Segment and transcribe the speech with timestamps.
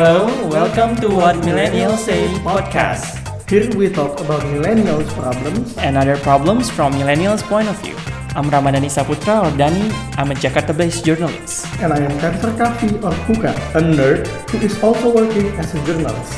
[0.00, 5.76] Hello, welcome to What Millennials Say podcast Here we talk about millennials problems.
[5.76, 7.92] and other problems from millennials' point of view.
[8.32, 9.92] I'm Ramadhani Saputra or Dani.
[10.16, 11.68] I'm a Jakarta-based journalist.
[11.84, 15.80] And I am Kanser Kavi or Kuka, a nerd who is also working as a
[15.84, 16.32] journalist.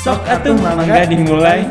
[0.00, 1.68] Sok atuh mangga dimulai.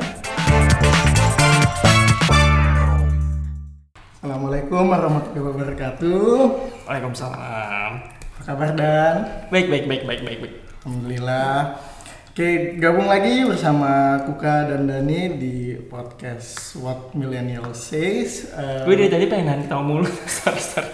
[4.21, 6.21] Assalamualaikum warahmatullahi wabarakatuh.
[6.85, 7.89] Waalaikumsalam.
[8.29, 9.49] Apa kabar Dan?
[9.49, 10.70] Baik, baik, baik, baik, baik, baik.
[10.81, 11.77] Alhamdulillah.
[12.33, 18.49] Oke, gabung lagi bersama Kuka dan Dani di podcast What Millennials Says.
[18.49, 20.09] Eh, Gue dari tadi pengen nanti tau mulu.
[20.41, 20.89] sorry, sorry.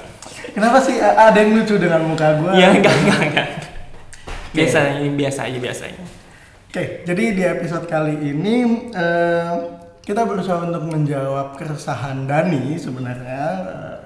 [0.52, 2.52] Kenapa sih ada yang lucu dengan muka gue?
[2.60, 3.48] Ya, enggak, enggak, enggak.
[4.52, 6.04] Biasa, ini biasa aja, biasa aja.
[6.68, 8.56] Oke, jadi di episode kali ini
[8.92, 9.54] eh,
[10.04, 13.98] kita berusaha untuk menjawab keresahan Dani sebenarnya eh,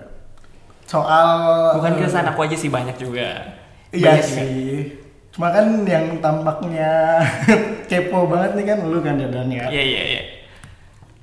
[0.85, 3.57] soal Bukan keresahan aku aja sih, banyak juga.
[3.89, 5.00] Iya Banyak juga.
[5.31, 7.23] Cuma kan yang tampaknya
[7.89, 9.71] kepo banget nih kan lu kan ya Dan ya.
[9.71, 10.21] Iya, iya, iya.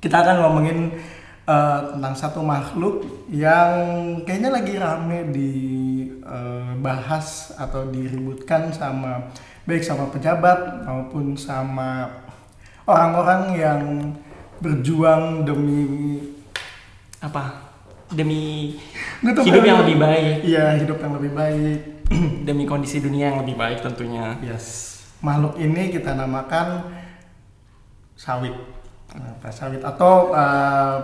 [0.01, 0.97] Kita akan ngomongin
[1.45, 3.71] eh, tentang satu makhluk yang
[4.25, 6.29] kayaknya lagi rame dibahas
[7.61, 9.29] atau diributkan sama
[9.69, 12.09] baik sama pejabat maupun sama
[12.89, 14.17] orang-orang yang
[14.65, 15.85] berjuang demi
[17.19, 17.69] Apa?
[18.09, 18.73] Demi
[19.21, 20.47] hidup yang lebih baik.
[20.47, 21.98] Iya, hidup yang lebih baik.
[22.47, 24.37] Demi kondisi dunia yang lebih baik tentunya.
[24.41, 24.99] Yes.
[25.21, 26.89] Makhluk ini kita namakan
[28.17, 28.55] sawit.
[29.13, 30.97] Apa sawit atau uh,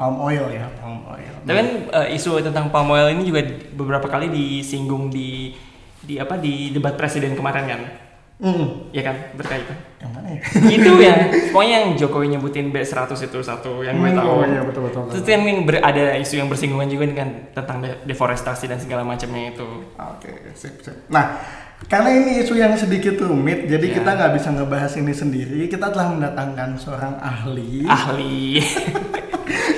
[0.00, 1.34] palm oil ya, palm oil.
[1.44, 3.44] Tapi kan eh, isu tentang palm oil ini juga
[3.76, 5.52] beberapa kali disinggung di
[6.00, 7.80] di apa di debat presiden kemarin kan,
[8.40, 8.88] Hmm.
[8.88, 9.76] ya kan berkaitan.
[10.00, 10.40] Yang mana ya?
[10.72, 11.14] itu ya,
[11.52, 14.28] pokoknya yang Jokowi nyebutin B100 itu satu yang gue Hmm, tahu.
[14.30, 15.12] oh iya, betul, betul, betul.
[15.14, 19.52] Terus yang ber- ada isu yang bersinggungan juga kan tentang de- deforestasi dan segala macamnya
[19.52, 19.68] itu.
[19.92, 21.04] Oke, sip, sip.
[21.06, 21.36] Nah,
[21.84, 23.94] karena ini isu yang sedikit rumit, jadi Ya.
[23.94, 25.60] kita nggak bisa ngebahas ini sendiri.
[25.66, 28.56] Kita telah mendatangkan seorang ahli Ahli.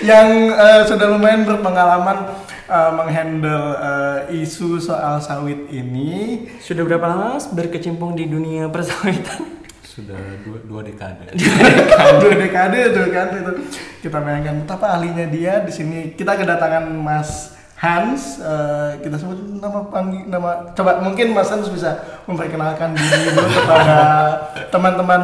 [0.03, 2.31] yang eh, sudah lumayan berpengalaman
[2.72, 6.49] eh, menghandle eh, isu soal sawit ini.
[6.65, 9.60] Sudah berapa lama berkecimpung di dunia persawitan?
[9.84, 11.37] Sudah dua, dua dekade.
[12.25, 13.53] dua dekade tuh kan itu
[14.00, 17.53] kita bayangkan betapa ahlinya dia di sini kita kedatangan Mas
[17.83, 21.99] Hans eh, kita sebut nama panggi nama coba mungkin Mas Hans bisa
[22.31, 23.99] memperkenalkan diri dulu kepada
[24.72, 25.22] teman-teman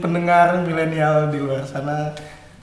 [0.00, 2.16] pendengar milenial di luar sana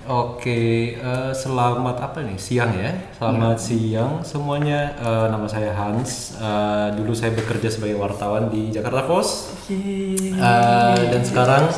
[0.05, 2.37] Oke, eh, selamat apa nih?
[2.37, 2.93] Siang ya.
[3.17, 4.93] Selamat siang semuanya.
[5.01, 6.37] Eh, nama saya Hans.
[6.37, 9.65] Eh, dulu saya bekerja sebagai wartawan di Jakarta Post.
[9.65, 11.73] Eh, dan sekarang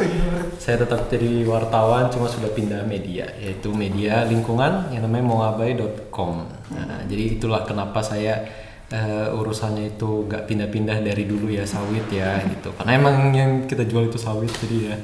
[0.59, 6.51] saya tetap jadi wartawan, cuma sudah pindah media, yaitu media lingkungan yang namanya mongabai.com.
[6.75, 8.43] Nah, jadi itulah kenapa saya
[8.91, 12.75] eh, urusannya itu nggak pindah-pindah dari dulu ya sawit ya gitu.
[12.75, 14.95] Karena emang yang kita jual itu sawit, jadi ya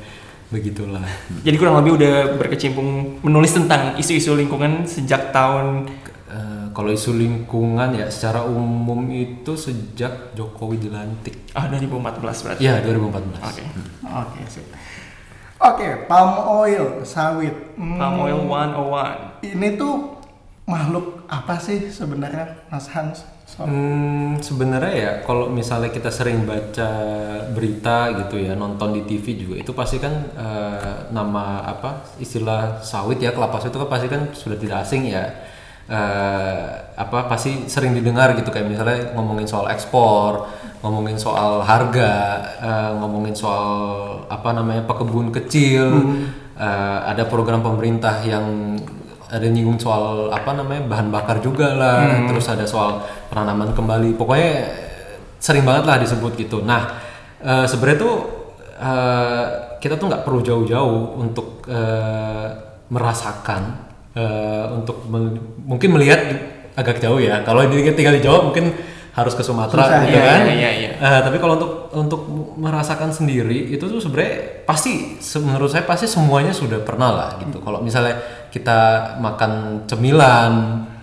[0.54, 1.02] begitulah.
[1.42, 5.90] Jadi kurang lebih udah berkecimpung menulis tentang isu-isu lingkungan sejak tahun
[6.34, 11.46] Eh, kalau isu lingkungan ya secara umum itu sejak Jokowi dilantik.
[11.54, 12.58] ah 2014 berarti.
[12.60, 13.38] Ya 2014.
[13.38, 13.62] Oke.
[14.02, 14.66] oke sip
[15.56, 19.46] oke palm oil sawit Hmm, Palm oil 101.
[19.46, 20.18] ini tuh
[20.66, 26.90] makhluk apa sih sebenarnya Mas Hans Hmm, sebenarnya ya kalau misalnya kita sering baca
[27.54, 33.22] berita gitu ya nonton di TV juga itu pasti kan eh, nama apa istilah sawit
[33.22, 35.26] ya kelapa sawit itu kan pasti kan sudah tidak asing ya.
[35.86, 36.66] Eh,
[36.98, 40.48] apa pasti sering didengar gitu kayak misalnya ngomongin soal ekspor
[40.82, 42.14] ngomongin soal harga
[42.58, 43.70] eh, ngomongin soal
[44.34, 45.94] apa namanya pekebun kecil.
[46.54, 48.78] Eh, ada program pemerintah yang
[49.34, 53.02] ada nyinggung soal apa namanya bahan bakar juga lah terus ada soal
[53.34, 54.14] penanaman kembali.
[54.14, 54.70] Pokoknya
[55.42, 56.62] sering banget lah disebut gitu.
[56.62, 57.02] Nah
[57.42, 58.16] eh, sebenarnya tuh
[58.78, 59.46] eh,
[59.82, 62.48] kita tuh nggak perlu jauh-jauh untuk eh,
[62.94, 63.62] merasakan
[64.14, 65.10] eh, untuk
[65.66, 66.22] mungkin melihat
[66.78, 67.42] agak jauh ya.
[67.42, 68.70] Kalau ini tinggal di Jawa mungkin
[69.14, 70.92] harus ke Sumatera Susah, gitu iya, kan iya, iya, iya.
[70.98, 72.22] Eh, tapi kalau untuk untuk
[72.58, 77.62] merasakan sendiri itu tuh sebenarnya pasti menurut saya pasti semuanya sudah pernah lah gitu.
[77.62, 78.18] Kalau misalnya
[78.50, 80.54] kita makan cemilan,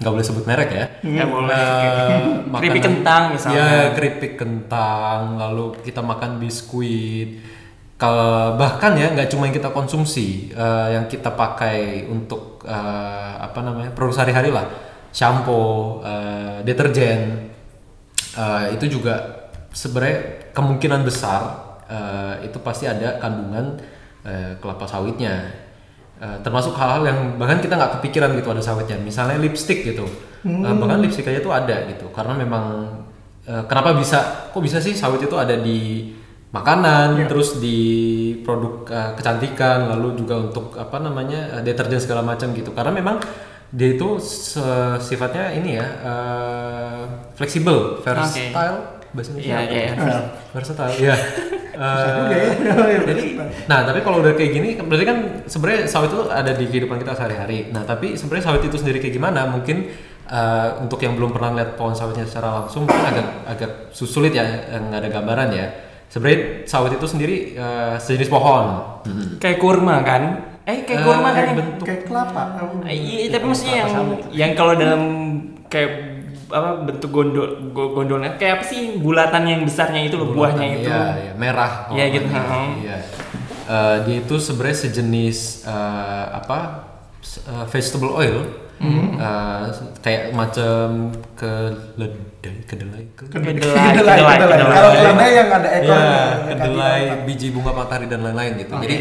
[0.02, 0.86] nggak boleh sebut merek ya.
[1.06, 1.54] Nggak boleh.
[1.54, 2.18] Eh,
[2.50, 3.62] Keripik kentang misalnya.
[3.62, 7.46] Ya, keripik kentang, lalu kita makan biskuit.
[7.94, 13.62] Kalau bahkan ya nggak cuma yang kita konsumsi, eh, yang kita pakai untuk eh, apa
[13.62, 14.66] namanya produk sehari-hari lah,
[15.14, 17.50] shampoo, eh, deterjen,
[18.37, 21.41] eh, itu juga sebenarnya kemungkinan besar
[21.87, 23.79] eh, itu pasti ada kandungan
[24.27, 25.50] eh, kelapa sawitnya.
[26.21, 29.00] Eh, termasuk hal-hal yang bahkan kita nggak kepikiran gitu ada sawitnya.
[29.00, 30.05] Misalnya lipstick gitu,
[30.41, 32.09] Eh, bahkan lipstick aja tuh ada gitu.
[32.12, 32.97] Karena memang
[33.44, 36.12] kenapa bisa, kok bisa sih sawit itu ada di
[36.50, 37.79] makanan, terus di
[38.43, 42.75] produk uh, kecantikan, lalu juga untuk apa namanya uh, deterjen segala macam gitu.
[42.75, 43.23] Karena memang
[43.70, 44.08] dia itu
[44.99, 47.02] sifatnya ini ya uh,
[47.38, 49.70] fleksibel, versatile, bahasanya Iya, siapa?
[49.70, 50.20] iya, iya.
[50.50, 51.17] versatile, ya.
[51.81, 52.28] Uh,
[53.14, 53.25] jadi,
[53.70, 57.14] nah tapi kalau udah kayak gini, berarti kan sebenarnya sawit itu ada di kehidupan kita
[57.14, 57.70] sehari-hari.
[57.70, 59.46] Nah tapi sebenarnya sawit itu sendiri kayak gimana?
[59.49, 59.87] Mungkin
[60.26, 64.44] uh, untuk yang belum pernah lihat pohon sawitnya secara langsung, mungkin agak agak sulit ya,
[64.67, 65.67] nggak ada gambaran ya.
[66.11, 68.99] Sebenarnya sawit itu sendiri uh, sejenis pohon.
[69.38, 70.50] Kayak kurma kan?
[70.70, 71.34] Eh kayak Eh, kurma kan?
[71.34, 71.56] kayak ya?
[71.56, 72.43] bentuk- kayak kelapa
[72.84, 73.90] Eh, Iya, tapi maksudnya yang
[74.31, 75.02] yang kalau dalam
[75.67, 75.90] kayak
[76.49, 80.87] apa bentuk gondol go- gondolnya kayak apa sih bulatan yang besarnya itu loh buahnya itu.
[80.87, 81.72] Iya, iya, merah.
[81.88, 82.26] Iya, gitu.
[82.26, 82.70] Hmm.
[82.81, 82.96] Iya.
[83.67, 86.58] Eh, dia itu sebenarnya sejenis eh, apa
[87.22, 88.38] eh, vegetable oil.
[88.78, 89.12] Hmm.
[89.14, 89.64] Eh,
[90.00, 94.37] kayak macam keledai, kedelai, ke- Kedelai, kedelai, kedelai, kedelai.
[94.40, 94.72] kedelai.
[94.72, 98.72] Kalau kedelai yang ada ekor Iya, yang kedelai, biji bunga matahari dan lain-lain gitu.
[98.72, 98.84] Oke.
[98.84, 98.96] Jadi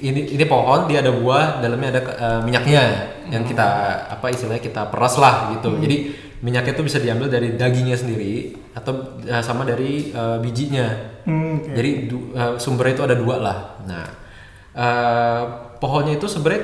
[0.00, 2.82] ini ini pohon dia ada buah, dalamnya ada eh, minyaknya
[3.30, 3.68] yang kita
[4.10, 5.76] apa istilahnya kita peras lah gitu.
[5.76, 5.96] Jadi
[6.40, 10.88] minyaknya itu bisa diambil dari dagingnya sendiri atau eh, sama dari eh, bijinya.
[11.28, 11.72] Hmm, oke.
[11.76, 13.58] Jadi du- eh, sumbernya itu ada dua lah.
[13.84, 14.06] Nah,
[14.72, 15.42] eh,
[15.80, 16.62] pohonnya itu sebenarnya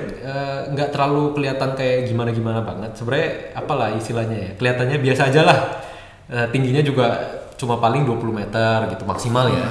[0.72, 2.96] nggak terlalu kelihatan kayak gimana-gimana banget.
[3.00, 4.50] Sebenarnya apalah istilahnya ya.
[4.56, 5.58] Kelihatannya biasa aja lah.
[6.26, 7.06] Eh, tingginya juga
[7.56, 9.68] cuma paling 20 meter gitu maksimal ya.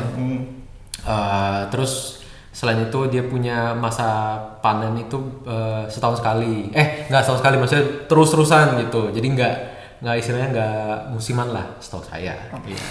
[1.06, 2.25] Eh, terus
[2.56, 6.72] selain itu dia punya masa panen itu eh, setahun sekali.
[6.72, 9.12] Eh nggak setahun sekali maksudnya terus-terusan gitu.
[9.12, 9.56] Jadi nggak
[10.00, 12.40] nggak istilahnya nggak musiman lah setahu saya.
[12.64, 12.84] Iya.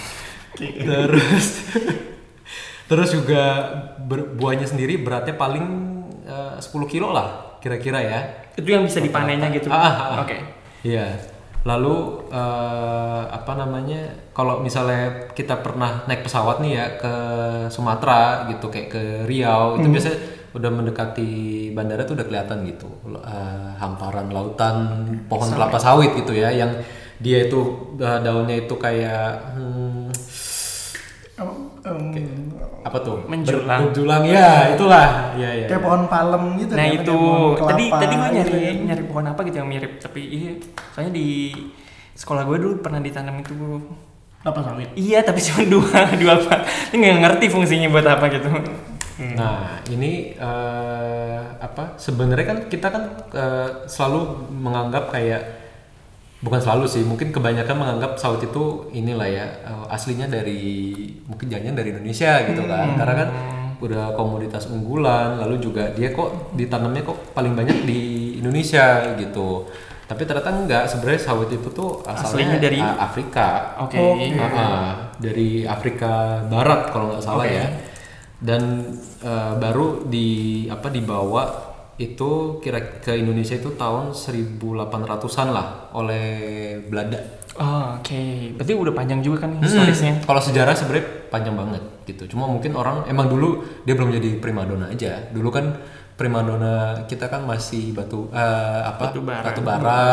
[0.84, 1.46] Terus
[2.93, 3.43] terus juga
[3.96, 5.64] ber- buahnya sendiri beratnya paling
[6.28, 8.20] eh, 10 kilo lah kira-kira ya.
[8.52, 9.72] Itu yang bisa dipanennya gitu.
[9.72, 10.19] Ah, ah, ah.
[10.22, 10.37] Oke.
[10.84, 11.17] Iya.
[11.64, 11.96] Lalu
[12.28, 14.31] eh, apa namanya?
[14.37, 17.14] Kalau misalnya kita pernah naik pesawat nih ya ke
[17.72, 20.19] Sumatera gitu kayak ke Riau itu biasanya
[20.55, 21.32] udah mendekati
[21.75, 22.88] bandara tuh udah kelihatan gitu.
[23.08, 24.76] Eh, hamparan lautan
[25.26, 26.70] pohon kelapa sawit gitu ya yang
[27.19, 27.61] dia itu
[27.96, 30.12] eh, daunnya itu kayak hmm,
[31.34, 31.50] Apa,
[31.90, 32.54] em,
[32.84, 33.25] apa tuh?
[33.25, 33.81] Menjulang.
[33.88, 34.22] Menjulang.
[34.28, 35.32] Ya itulah.
[35.40, 37.19] Ya ya kayak pohon palem gitu Nah kan, itu.
[37.56, 40.52] pohon tadi kelapa tadi gue nyari gitu nyari pohon apa gitu yang mirip tapi iya
[40.92, 41.28] soalnya di
[42.14, 43.56] sekolah gue dulu pernah ditanam itu
[44.44, 44.92] kelapa sawit?
[44.92, 46.54] Iya tapi cuma dua dua apa.
[46.92, 48.48] Ini nggak ngerti fungsinya buat apa gitu.
[49.14, 51.96] Nah, ini eh, apa?
[51.96, 53.02] Sebenarnya kan kita kan
[53.32, 55.63] eh, selalu menganggap kayak
[56.44, 60.93] bukan selalu sih, mungkin kebanyakan menganggap sawit itu inilah ya eh, aslinya dari
[61.25, 62.94] mungkin jangan dari Indonesia gitu kan.
[62.94, 63.29] Karena kan
[63.81, 68.00] udah komoditas unggulan, lalu juga dia kok ditanamnya kok paling banyak di
[68.38, 69.64] Indonesia gitu.
[70.05, 73.49] Tapi ternyata enggak, sebenarnya sawit itu tuh asalnya Aslinya dari- Afrika.
[73.81, 74.37] oke Oke.
[74.37, 77.56] Ah, ah, dari Afrika Barat kalau nggak salah Oke.
[77.56, 77.67] ya.
[78.37, 78.93] Dan
[79.25, 80.29] eh, baru di
[80.69, 81.63] apa dibawa
[81.96, 86.26] itu kira ke Indonesia itu tahun 1800-an lah oleh
[86.82, 87.20] Belanda.
[87.55, 88.19] Oh, oke
[88.58, 92.26] berarti udah panjang juga kan Hmm, historisnya Kalau sejarah sebenarnya panjang banget gitu.
[92.29, 95.31] Cuma mungkin orang emang dulu dia belum jadi primadona aja.
[95.31, 95.70] Dulu kan
[96.14, 99.46] primadona kita kan masih batu eh, apa Batu bara.
[99.46, 100.05] batu bara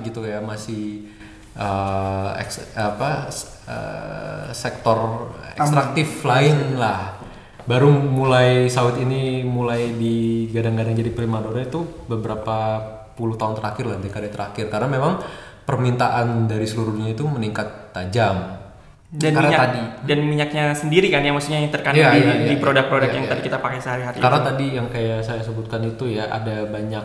[0.00, 1.04] gitu ya masih
[1.52, 3.28] eh, eks- apa
[3.68, 7.25] eh, sektor ekstraktif lain lah.
[7.66, 12.78] Baru mulai sawit ini mulai digadang-gadang jadi primadona itu beberapa
[13.18, 15.18] puluh tahun terakhir lah dekade terakhir karena memang
[15.66, 18.62] permintaan dari seluruh dunia itu meningkat tajam.
[19.06, 22.34] dan Karena minyak tadi dan minyaknya sendiri kan yang maksudnya yang terkandung Iya, di, iya,
[22.42, 23.46] iya, di produk-produk iya, yang iya, tadi iya.
[23.48, 24.48] kita pakai sehari-hari Karena itu.
[24.50, 27.04] tadi yang kayak saya sebutkan itu ya ada banyak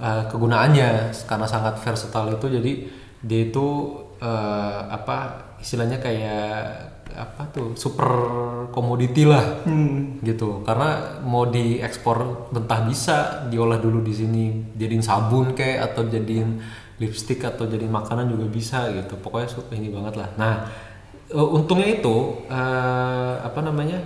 [0.00, 2.72] uh, kegunaannya karena sangat versatile itu jadi
[3.28, 3.66] dia itu
[4.24, 5.16] uh, apa
[5.60, 8.08] istilahnya kayak apa tuh super
[8.72, 9.62] komoditi lah.
[9.68, 10.18] Hmm.
[10.24, 10.64] gitu.
[10.64, 16.58] Karena mau diekspor mentah bisa diolah dulu di sini jadiin sabun kayak atau jadiin
[16.96, 19.18] lipstick atau jadiin makanan juga bisa gitu.
[19.18, 20.28] Pokoknya su- ini banget lah.
[20.38, 20.54] Nah
[21.34, 23.98] untungnya itu eh, apa namanya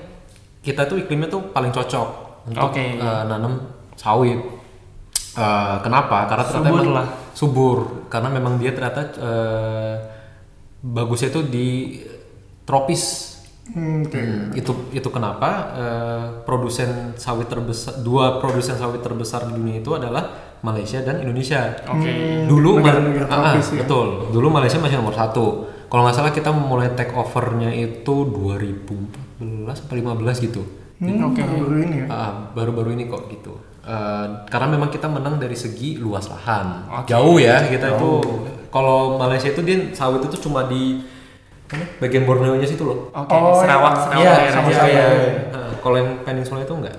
[0.64, 2.08] kita tuh iklimnya tuh paling cocok
[2.48, 2.96] untuk Oke.
[2.96, 3.60] eh, nanam
[3.94, 4.40] sawit.
[5.38, 6.26] Eh, kenapa?
[6.26, 7.08] Karena ternyata Subur emang lah.
[7.36, 7.78] subur.
[8.08, 9.94] Karena memang dia ternyata eh,
[10.80, 11.68] bagusnya itu di
[12.68, 13.34] tropis
[13.68, 14.16] Hmm, oke.
[14.16, 19.92] Hmm, itu itu kenapa eh, produsen sawit terbesar dua produsen sawit terbesar di dunia itu
[19.92, 20.24] adalah
[20.60, 21.76] Malaysia dan Indonesia.
[21.84, 22.48] Oke.
[22.48, 23.84] Dulu Ma- negara-negara Ah, ah, tropis ya.
[23.84, 24.06] betul.
[24.32, 25.46] Dulu Malaysia masih nomor satu.
[25.84, 30.62] Kalau nggak salah kita mulai take overnya itu 2014 atau 15 gitu.
[30.98, 31.44] Hmm, Oke.
[31.44, 32.06] baru-baru ini ya.
[32.08, 33.52] Ah, baru-baru ini kok gitu.
[33.84, 36.88] Eh, karena memang kita menang dari segi luas lahan.
[37.04, 37.08] Oke.
[37.08, 38.12] Jauh ya kita itu.
[38.68, 41.04] Kalau Malaysia itu dia sawit itu cuma di
[42.00, 43.12] Bagian Borneo-nya situ loh.
[43.12, 44.48] Oke, Oh, Sarawak, iya.
[44.48, 45.06] Sarawak Iya, sama ya.
[45.52, 46.96] Nah, kalau yang peninsula itu enggak.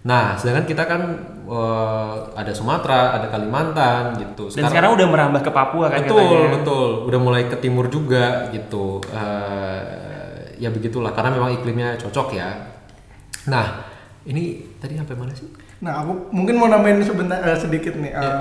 [0.00, 1.00] Nah, sedangkan kita kan
[1.44, 4.48] eh, ada Sumatera, ada Kalimantan gitu.
[4.48, 6.48] Dan sekarang udah merambah ke Papua kan betul, katanya.
[6.56, 6.90] betul.
[7.04, 9.00] Udah mulai ke timur juga gitu.
[9.08, 9.80] Eh,
[10.56, 12.48] ya begitulah karena memang iklimnya cocok ya.
[13.48, 13.88] Nah,
[14.22, 15.48] ini tadi sampai mana sih?
[15.80, 18.32] Nah, aku mungkin mau nambahin sebentar eh, sedikit nih eh, Iya.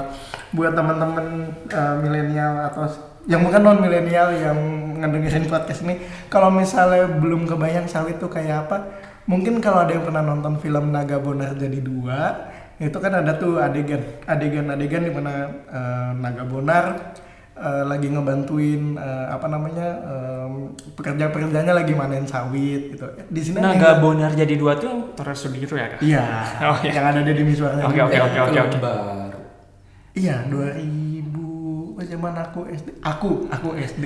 [0.52, 1.26] buat teman-teman
[1.68, 2.84] eh, milenial atau
[3.28, 4.60] yang bukan non milenial yang
[5.00, 8.78] ngedengerin podcast ini, kalau misalnya belum kebayang sawit tuh kayak apa,
[9.26, 13.58] mungkin kalau ada yang pernah nonton film Naga Bonar jadi dua, itu kan ada tuh
[13.58, 15.32] adegan adegan-adegan di mana
[15.68, 16.86] eh, Naga Bonar
[17.54, 23.04] eh, lagi ngebantuin eh, apa namanya em, pekerja-pekerjanya lagi manen sawit gitu.
[23.28, 26.00] Di sini ada Naga yang- Bonar jadi dua tuh yang Torres Sudiro ya kak?
[26.00, 26.24] Iya,
[26.72, 26.92] Oh, iya.
[26.96, 27.84] yang ada di suaranya.
[27.84, 28.78] Oke, oke, oke, oke, oke.
[28.80, 29.40] Baru.
[30.16, 30.48] Iya,
[32.00, 32.88] 2000 zaman aku SD.
[33.02, 34.04] Aku, aku SD.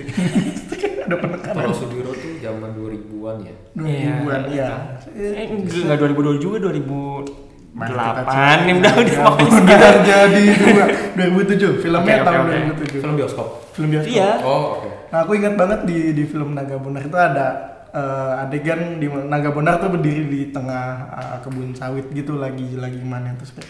[1.03, 1.55] ada penekanan.
[1.61, 3.55] Kalau Sudiro tuh zaman 2000-an ya.
[3.75, 4.69] 2000-an, iya.
[5.11, 10.85] Eh, enggak 2002 juga 2008 Mana nih udah udah Ya udah jadi dua
[11.17, 12.53] 2007 filmnya Oke, oke, tahun oke.
[12.85, 13.47] 2007 Film bioskop.
[13.73, 14.29] film bioskop Iya.
[14.41, 14.89] Oh, oke.
[15.09, 17.47] nah aku ingat banget di di film Naga Bonar itu ada
[17.89, 22.77] eh, adegan di mana Naga Bonar tuh berdiri di tengah eh, kebun sawit gitu lagi
[22.77, 23.69] lagi manen terus kayak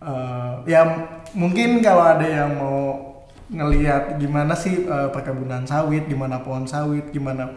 [0.00, 0.82] eh, ya
[1.32, 3.07] mungkin kalau ada yang mau
[3.48, 7.48] ngelihat gimana sih eh, perkebunan sawit gimana pohon sawit gimana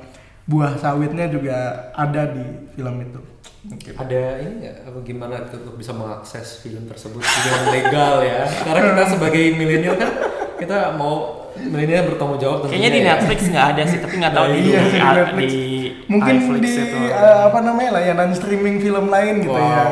[0.43, 1.55] buah sawitnya juga
[1.93, 3.19] ada di film itu
[3.61, 8.41] mungkin Ada ini nggak apa gimana untuk bisa mengakses film tersebut dengan legal ya?
[8.47, 10.09] Karena kita sebagai milenial kan
[10.57, 13.07] kita mau milenial bertanggung jawab Kayaknya di ya.
[13.13, 15.49] Netflix nggak ada sih, tapi nggak tahu di, Iya, di, di Netflix.
[15.53, 15.65] di
[16.09, 16.97] mungkin iFlix di itu.
[17.05, 19.61] eh, apa namanya layanan streaming film lain gitu Wow.
[19.61, 19.83] ya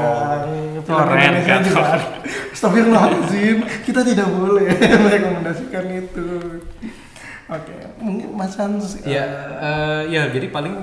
[0.89, 1.61] Torrent, kan.
[2.49, 4.73] Astagfirullahaladzim kita tidak boleh
[5.05, 6.27] merekomendasikan itu
[7.45, 9.25] oke mungkin Mas Hans Ya,
[9.61, 10.73] eh, ya jadi paling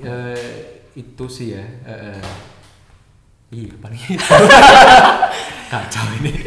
[0.00, 1.64] eh, itu sih ya.
[1.84, 2.22] eh, eh.
[3.52, 4.34] Iya paling itu.
[5.68, 6.32] Kacau ini.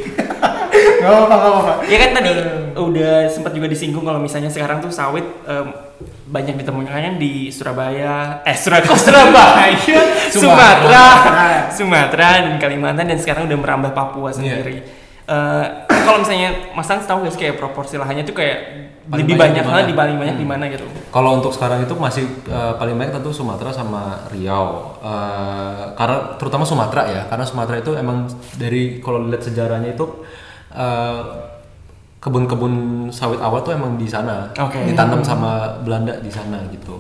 [0.76, 2.76] nggak apa nggak apa Ya kan tadi Eh.
[2.76, 5.72] udah sempat juga disinggung kalau misalnya sekarang tuh sawit em,
[6.28, 10.02] banyak ditemukannya di Surabaya, eh Surabaya, kok Surabaya,
[10.34, 11.06] Sumatera,
[11.70, 12.28] Sumatera.
[12.44, 14.84] Dan Kalimantan dan sekarang udah merambah Papua sendiri.
[15.26, 15.66] Eh,
[16.06, 18.58] kalau misalnya Mas Hans tahu gak sih kayak proporsi lahannya tuh kayak
[19.06, 19.86] Paling lebih banyak banyak di lah mana?
[19.86, 20.86] di paling banyak di mana gitu.
[21.14, 24.98] Kalau untuk sekarang itu masih eh, paling banyak tentu Sumatera sama Riau.
[24.98, 28.26] Eh, karena terutama Sumatera ya, karena Sumatera itu emang
[28.58, 30.26] dari kalau lihat sejarahnya itu
[30.74, 31.22] eh,
[32.18, 32.74] kebun-kebun
[33.14, 34.82] sawit awal tuh emang di sana, Oke.
[34.90, 36.98] ditanam sama Belanda di sana gitu.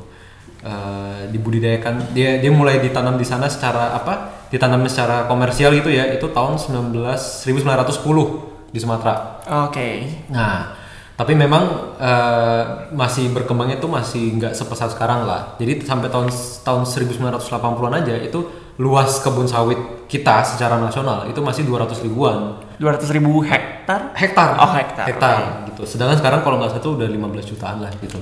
[0.62, 4.46] Eh, dibudidayakan dia dia mulai ditanam di sana secara apa?
[4.54, 6.06] Ditanam secara komersial gitu ya.
[6.14, 9.39] Itu tahun 19 1910 di Sumatera.
[9.72, 10.03] Oke.
[10.36, 10.75] Nah,
[11.15, 15.55] tapi memang eh, masih berkembangnya tuh masih nggak sepesat sekarang lah.
[15.55, 16.27] Jadi sampai tahun
[16.67, 18.39] tahun 1980-an aja itu
[18.75, 19.79] luas kebun sawit
[20.12, 24.12] kita secara nasional itu masih 200 ribuan 200 ribu hektar?
[24.12, 24.60] hektar.
[24.60, 25.36] Oh, hektar, Hektar
[25.72, 25.88] gitu.
[25.88, 28.20] Sedangkan sekarang kalau nggak salah tuh udah 15 jutaan lah gitu.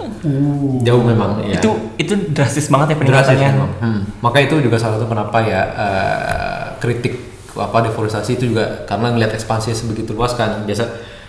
[0.86, 1.57] Jauh memang ya.
[1.57, 3.50] Itu itu drastis banget ya Drastis peningkatannya.
[3.50, 3.72] memang.
[3.81, 4.01] Hmm.
[4.22, 9.38] Maka itu juga salah satu kenapa ya eh, kritik apa deforestasi itu juga karena ngelihat
[9.38, 10.65] ekspansi sebegitu luas kan.
[10.65, 10.83] Biasa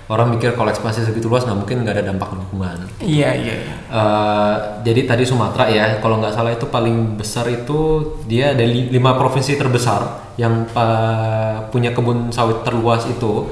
[0.04, 2.76] orang mikir kalau ekspansi sebegitu luas nggak mungkin nggak ada dampak lingkungan.
[3.00, 3.56] Iya iya.
[3.88, 4.54] Eh,
[4.84, 9.16] jadi tadi Sumatera ya, kalau nggak salah itu paling besar itu dia ada li- lima
[9.16, 13.48] provinsi terbesar yang eh, punya kebun sawit terluas itu,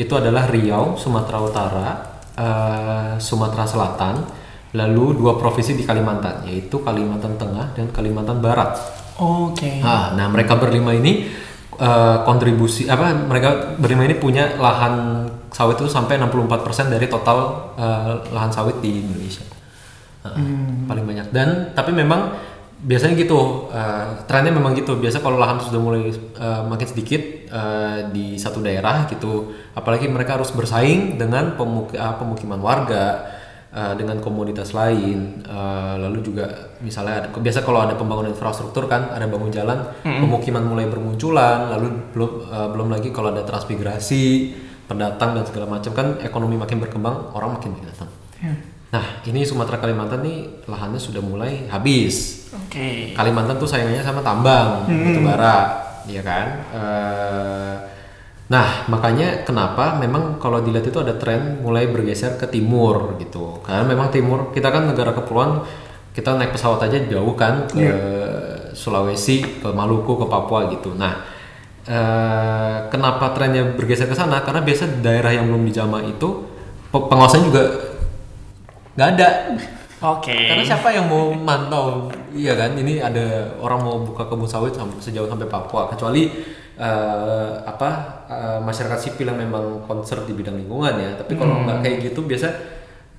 [0.00, 1.88] itu adalah Riau, Sumatera Utara,
[2.32, 4.14] eh, Sumatera Selatan,
[4.72, 8.78] lalu dua provinsi di Kalimantan, yaitu Kalimantan Tengah dan Kalimantan Barat.
[9.20, 9.84] Oke.
[9.84, 11.28] Ah, nah mereka berlima ini
[11.80, 13.10] eh, kontribusi apa?
[13.16, 19.00] Mereka berlima ini punya lahan sawit itu sampai 64% dari total eh, lahan sawit di
[19.00, 19.42] Indonesia.
[20.20, 20.36] Ah,
[20.84, 21.26] Paling banyak.
[21.32, 22.36] Dan tapi memang
[22.80, 24.96] biasanya gitu, eh, trennya memang gitu.
[24.96, 30.36] Biasa kalau lahan sudah mulai eh, makin sedikit eh, di satu daerah gitu, apalagi mereka
[30.36, 33.36] harus bersaing dengan pemuk- ah, pemukiman warga
[33.74, 39.10] uh, dengan komoditas lain uh, lalu juga misalnya ada, biasa kalau ada pembangunan infrastruktur kan
[39.10, 44.54] ada bangun jalan pemukiman mulai bermunculan lalu belum uh, belum lagi kalau ada transmigrasi
[44.90, 48.10] pendatang dan segala macam kan ekonomi makin berkembang orang makin banyak datang.
[48.90, 52.46] Nah ini Sumatera Kalimantan nih lahannya sudah mulai habis.
[52.50, 53.14] Oke.
[53.14, 55.58] Kalimantan tuh sayangnya sama tambang batu bara,
[56.10, 56.46] ya kan.
[56.74, 57.74] Eh,
[58.50, 63.62] nah makanya kenapa memang kalau dilihat itu ada tren mulai bergeser ke timur gitu.
[63.62, 65.62] Karena memang timur kita kan negara kepulauan,
[66.10, 67.86] kita naik pesawat aja jauh kan ke
[68.74, 70.98] Sulawesi, ke Maluku, ke Papua gitu.
[70.98, 71.22] Nah
[71.86, 74.42] eh, kenapa trennya bergeser ke sana?
[74.42, 76.28] Karena biasa daerah yang belum dijamah itu
[76.90, 77.62] pe- pengawasan juga
[78.98, 79.28] nggak ada
[80.00, 80.32] Oke.
[80.32, 82.08] Karena siapa yang mau mantau?
[82.32, 86.32] Iya kan, ini ada orang mau buka kebun sawit sejauh sampai Papua, kecuali
[86.80, 87.90] eh, apa
[88.32, 91.10] eh, masyarakat sipil yang memang concern di bidang lingkungan ya.
[91.20, 92.48] Tapi kalau nggak kayak gitu, biasa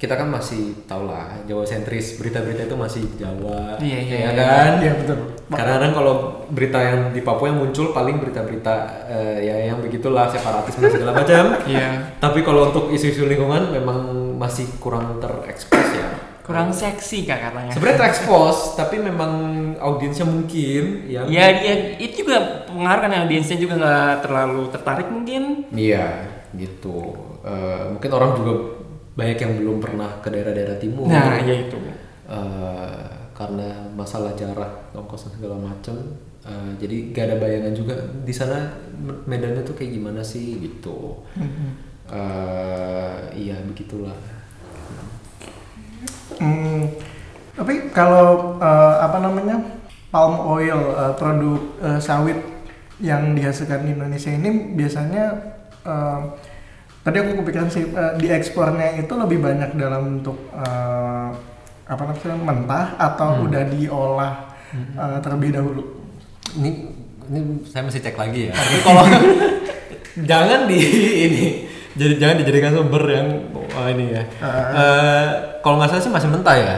[0.02, 4.34] kita kan masih tau lah Jawa sentris berita-berita itu masih Jawa, Iya, iya, ya iya.
[4.34, 4.72] kan?
[4.82, 5.18] Iya betul.
[5.54, 6.14] Kadang-kadang kalau
[6.50, 8.74] berita yang di Papua yang muncul paling berita-berita
[9.06, 11.54] eh, ya yang begitulah separatisme segala macam.
[11.70, 12.18] Iya.
[12.18, 14.02] Tapi kalau untuk isu-isu lingkungan memang
[14.42, 16.10] masih kurang terekspos ya.
[16.52, 17.72] Kurang seksi kak katanya.
[17.72, 19.32] Sebenarnya terekspos, tapi memang
[19.80, 25.72] audiensnya mungkin yang Ya, ya itu juga pengaruh kan audiensnya juga nggak terlalu tertarik mungkin.
[25.72, 26.28] Iya,
[26.60, 27.16] gitu.
[27.42, 28.54] Eh, mungkin orang juga
[29.16, 31.08] banyak yang belum pernah ke daerah-daerah timur.
[31.08, 31.80] Nah, ya itu.
[32.30, 35.96] Eh, karena masalah jarak, ongkos dan segala macam.
[36.42, 38.70] Eh, jadi gak ada bayangan juga di sana
[39.26, 41.22] medannya tuh kayak gimana sih gitu.
[42.12, 44.41] Eh, iya begitulah.
[46.40, 46.88] Hmm,
[47.56, 49.60] tapi kalau eh, apa namanya
[50.12, 52.40] palm oil eh, produk eh, sawit
[53.02, 55.26] yang dihasilkan di Indonesia ini biasanya
[55.84, 56.20] eh,
[57.02, 61.30] tadi aku kepikiran sih eh, diekspornya itu lebih banyak dalam bentuk eh,
[61.92, 64.34] apa namanya mentah atau udah diolah
[64.76, 65.84] eh, terlebih dahulu.
[66.56, 66.72] Ini
[67.32, 68.54] ini saya mesti cek lagi ya.
[68.56, 69.04] Tapi kalau
[70.30, 70.80] jangan di
[71.28, 71.46] ini
[71.92, 74.24] jadi jangan dijadikan sumber yang oh, ini ya.
[74.40, 75.28] Eh,
[75.62, 76.78] kalau nggak salah sih masih mentah ya.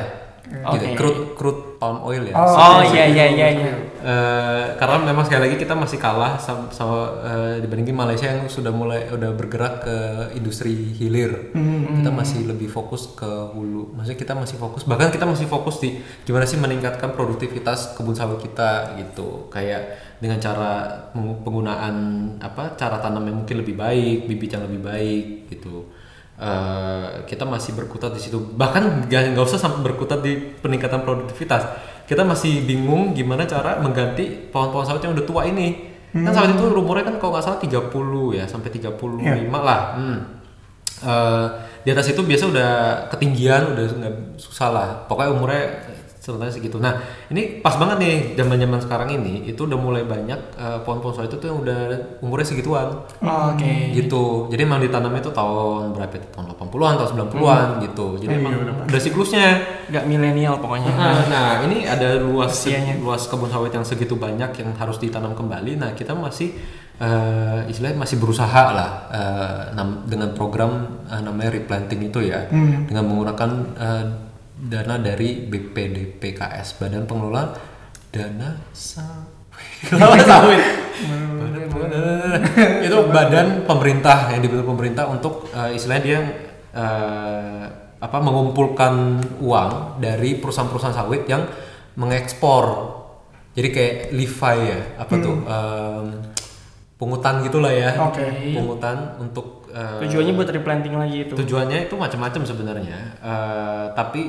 [0.54, 0.96] Gitu, Oke.
[1.00, 2.36] crude crude palm oil ya.
[2.36, 3.74] Oh, Oh iya iya iya iya.
[4.04, 8.76] Eh, karena memang sekali lagi kita masih kalah sama, sama, eh, dibandingin Malaysia yang sudah
[8.76, 9.98] mulai udah bergerak ke
[10.36, 11.56] industri hilir.
[12.04, 13.26] Kita masih lebih fokus ke
[13.56, 13.96] hulu.
[13.96, 18.44] Maksudnya kita masih fokus bahkan kita masih fokus di gimana sih meningkatkan produktivitas kebun sawit
[18.44, 19.48] kita gitu.
[19.48, 20.72] Kayak dengan cara
[21.16, 21.96] penggunaan
[22.44, 25.88] apa cara tanam yang mungkin lebih baik, bibit yang lebih baik gitu.
[26.34, 28.42] Eh, kita masih berkutat di situ.
[28.42, 31.62] Bahkan nggak usah sampai berkutat di peningkatan produktivitas.
[32.10, 35.94] Kita masih bingung gimana cara mengganti pohon-pohon sawit yang udah tua ini.
[36.10, 39.82] Kan sawit itu umurnya kan kalau nggak salah 30 ya sampai 35 lah.
[39.94, 40.20] Hmm.
[41.06, 41.46] Eh,
[41.86, 42.72] di atas itu biasa udah
[43.14, 44.88] ketinggian udah nggak susah lah.
[45.06, 45.64] Pokoknya umurnya
[46.24, 46.96] sebenarnya segitu nah
[47.28, 51.28] ini pas banget nih zaman zaman sekarang ini itu udah mulai banyak eh, pohon-pohon sawit
[51.28, 51.80] itu tuh yang udah
[52.24, 53.04] umurnya segituan.
[53.20, 53.92] Oke.
[53.92, 54.48] gitu.
[54.48, 56.28] Jadi emang ditanamnya itu tahun berapa itu?
[56.32, 58.06] Tahun 80-an tahun 90-an gitu.
[58.18, 58.56] Jadi emang
[58.88, 59.48] udah siklusnya.
[59.92, 60.96] Nggak milenial pokoknya.
[60.96, 62.96] nah, nah ini ada luas Usianya.
[62.98, 65.76] luas kebun sawit yang segitu banyak yang harus ditanam kembali.
[65.76, 66.56] Nah kita masih
[67.00, 70.72] eh, istilahnya masih berusaha lah eh, nam- dengan program
[71.04, 72.48] eh, namanya replanting itu ya.
[72.88, 74.04] Dengan menggunakan eh,
[74.64, 77.52] dana dari BPDPKS Badan Pengelola
[78.08, 80.64] Dana Sawit.
[82.84, 86.20] Itu badan pemerintah yang dibentuk pemerintah untuk eh, istilahnya dia
[86.74, 87.64] eh,
[88.04, 88.94] apa mengumpulkan
[89.40, 89.72] uang
[90.04, 91.48] dari perusahaan-perusahaan sawit yang
[91.96, 92.92] mengekspor.
[93.54, 96.06] Jadi kayak Levi ya apa tuh em,
[96.98, 97.94] pungutan gitulah ya.
[98.02, 98.26] Oke.
[98.52, 101.34] pungutan untuk eh, Tujuannya buat replanting lagi itu.
[101.38, 102.98] tujuannya itu macam-macam sebenarnya.
[103.22, 104.22] Eh, tapi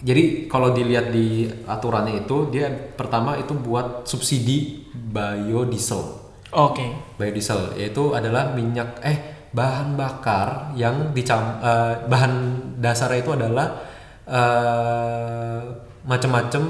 [0.00, 6.02] jadi kalau dilihat di aturannya itu dia pertama itu buat subsidi biodiesel
[6.50, 6.86] Oke.
[7.14, 9.18] biodiesel yaitu adalah minyak eh
[9.52, 12.32] bahan bakar yang dicam eh, bahan
[12.80, 13.66] dasarnya itu adalah
[14.24, 15.60] eh,
[16.02, 16.62] macam-macam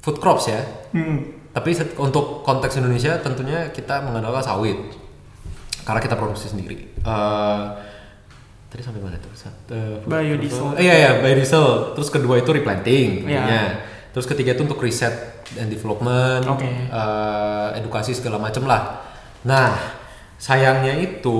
[0.00, 1.22] food crops ya Hmm.
[1.54, 4.74] tapi set- untuk konteks Indonesia tentunya kita mengandalkan sawit
[5.80, 6.76] karena kita produksi sendiri.
[6.98, 7.62] Eh,
[8.70, 9.34] tadi sampai mana tuh?
[9.34, 10.78] Sat- eh, Biodiesel.
[10.78, 11.92] Eh, iya iya biodiesel.
[11.98, 13.26] Terus kedua itu replanting.
[13.26, 13.82] Iya.
[14.10, 16.66] Terus ketiga itu untuk riset and development, Oke.
[16.86, 19.02] eh, edukasi segala macam lah.
[19.42, 19.74] Nah
[20.38, 21.38] sayangnya itu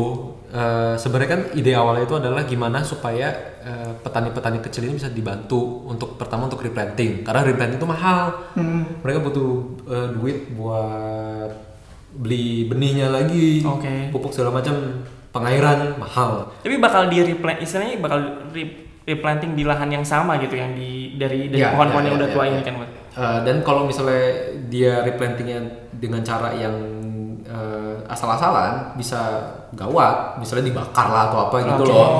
[0.50, 3.48] eh, sebenarnya kan ide awalnya itu adalah gimana supaya
[4.00, 8.32] petani-petani kecil ini bisa dibantu untuk pertama untuk replanting karena replanting itu mahal
[9.04, 9.50] mereka butuh
[9.84, 11.52] eh, duit buat
[12.10, 14.08] beli benihnya lagi Oke.
[14.10, 18.18] pupuk segala macam pengairan mahal Tapi bakal di replant istilahnya bakal
[18.50, 22.14] re- replanting di lahan yang sama gitu yang di dari dari Ya, pohon-pohon ya, yang
[22.14, 22.50] ya, udah ya, tua ya.
[22.50, 22.74] ini kan.
[23.10, 24.22] Eh, dan kalau misalnya
[24.70, 25.58] dia replantingnya
[25.98, 26.74] dengan cara yang
[27.42, 29.18] eh, asal-asalan bisa
[29.70, 31.94] gawat misalnya dibakar lah atau apa gitu Oke.
[31.94, 32.10] loh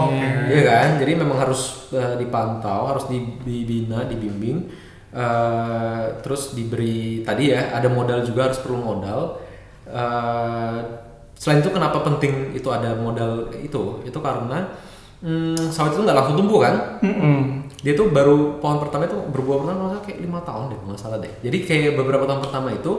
[0.46, 4.66] iya kan jadi memang harus eh, dipantau harus di- dibina dibimbing
[5.10, 9.38] eh, terus diberi tadi ya ada modal juga harus perlu modal
[9.90, 10.78] Eh,
[11.40, 14.04] selain itu kenapa penting itu ada modal itu?
[14.04, 14.76] Itu karena
[15.24, 17.00] hmm, sawit itu nggak langsung tumbuh kan?
[17.80, 21.16] Dia tuh baru pohon pertama itu berbuah pertama masa kayak lima tahun deh nggak salah
[21.16, 21.32] deh.
[21.40, 22.92] Jadi kayak beberapa tahun pertama itu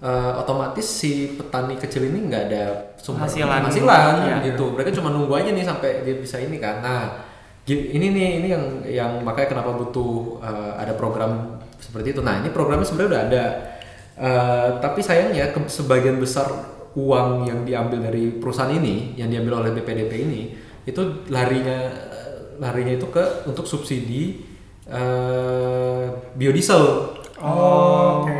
[0.00, 2.64] eh, otomatis si petani kecil ini nggak ada
[2.96, 3.68] sumber Hasilan.
[3.68, 4.36] penghasilan Iya.
[4.48, 4.64] gitu.
[4.72, 6.80] Mereka cuma nunggu aja nih sampai dia bisa ini kan.
[6.80, 7.28] Nah
[7.68, 12.24] ini nih ini yang yang makanya kenapa butuh uh, ada program seperti itu.
[12.24, 13.44] Nah ini programnya sebenarnya udah ada,
[14.18, 16.48] uh, tapi sayangnya ke, sebagian besar
[16.96, 20.42] uang yang diambil dari perusahaan ini, yang diambil oleh BPDP ini,
[20.84, 21.00] itu
[21.32, 21.88] larinya
[22.60, 24.44] larinya itu ke untuk subsidi
[24.90, 26.84] uh, biodiesel.
[27.42, 28.38] Oh, oke.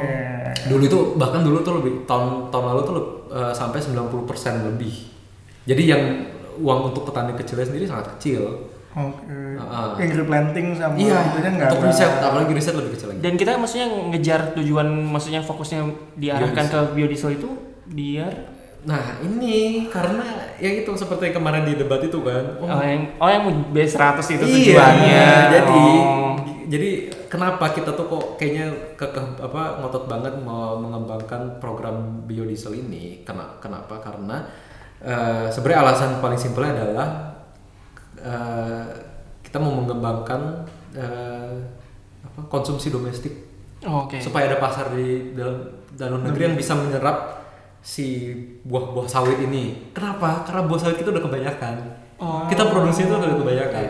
[0.69, 2.97] Dulu itu bahkan dulu tuh lebih tahun tahun lalu tuh
[3.35, 4.95] uh, sampai 90% lebih.
[5.67, 6.03] Jadi yang
[6.62, 8.71] uang untuk petani kecilnya sendiri sangat kecil.
[8.93, 9.25] Oke.
[9.33, 9.91] Heeh.
[10.05, 11.88] Yang replanting sama Iya, itunya nggak untuk ada.
[11.88, 13.21] riset, apalagi riset lebih kecil lagi.
[13.25, 15.81] Dan kita maksudnya ngejar tujuan, maksudnya fokusnya
[16.21, 18.35] diarahkan ke biodiesel itu biar
[18.83, 20.27] Nah ini karena
[20.59, 22.59] ya itu seperti kemarin di debat itu kan.
[22.59, 25.27] oh, yang oh yang B100 itu Iya, tujuannya.
[25.49, 26.35] Jadi Oh.
[26.66, 26.90] jadi
[27.31, 33.23] kenapa kita tuh kok kayaknya ke, ke- apa ngotot banget mau mengembangkan program biodiesel ini?
[33.23, 34.03] Kena, kenapa?
[34.03, 34.42] Karena
[34.99, 37.09] eh, sebenarnya alasan paling simpelnya adalah
[38.18, 38.85] eh,
[39.42, 41.55] kita mau mengembangkan eh,
[42.21, 44.18] apa, konsumsi domestik Oh, Oke.
[44.18, 45.59] supaya ada pasar di dalam
[45.90, 47.41] dalam negeri yang bisa menyerap
[47.83, 49.90] si buah-buah sawit ini.
[49.90, 50.47] Kenapa?
[50.47, 51.75] Karena buah sawit kita udah kebanyakan.
[52.23, 52.47] Oh.
[52.47, 53.87] Kita produksi itu udah kebanyakan.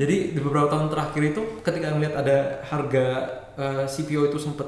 [0.00, 3.06] Jadi di beberapa tahun terakhir itu ketika ngeliat ada harga
[3.60, 4.64] eh, CPO itu sempet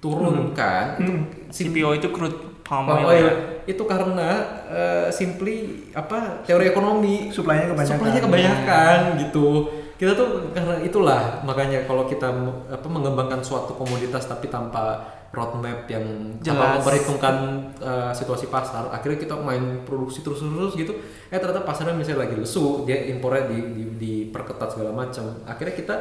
[0.00, 1.12] turun kan, itu
[1.52, 3.12] si CPO itu crude palm palm oil.
[3.12, 3.34] oil ya?
[3.68, 4.30] itu karena
[4.66, 7.98] eh, simply apa teori ekonomi Suplainya kebanyakan.
[8.00, 9.46] Suplainya kebanyakan gitu.
[10.00, 12.32] Kita tuh karena itulah makanya kalau kita
[12.66, 16.04] apa mengembangkan suatu komoditas tapi tanpa roadmap yang
[16.44, 16.84] Jelas.
[16.84, 17.36] memperhitungkan
[17.80, 20.92] uh, situasi pasar, akhirnya kita main produksi terus-terus gitu.
[21.32, 25.32] Eh ternyata pasarnya misalnya lagi lesu, dia impornya di, di, diperketat segala macam.
[25.48, 25.96] Akhirnya kita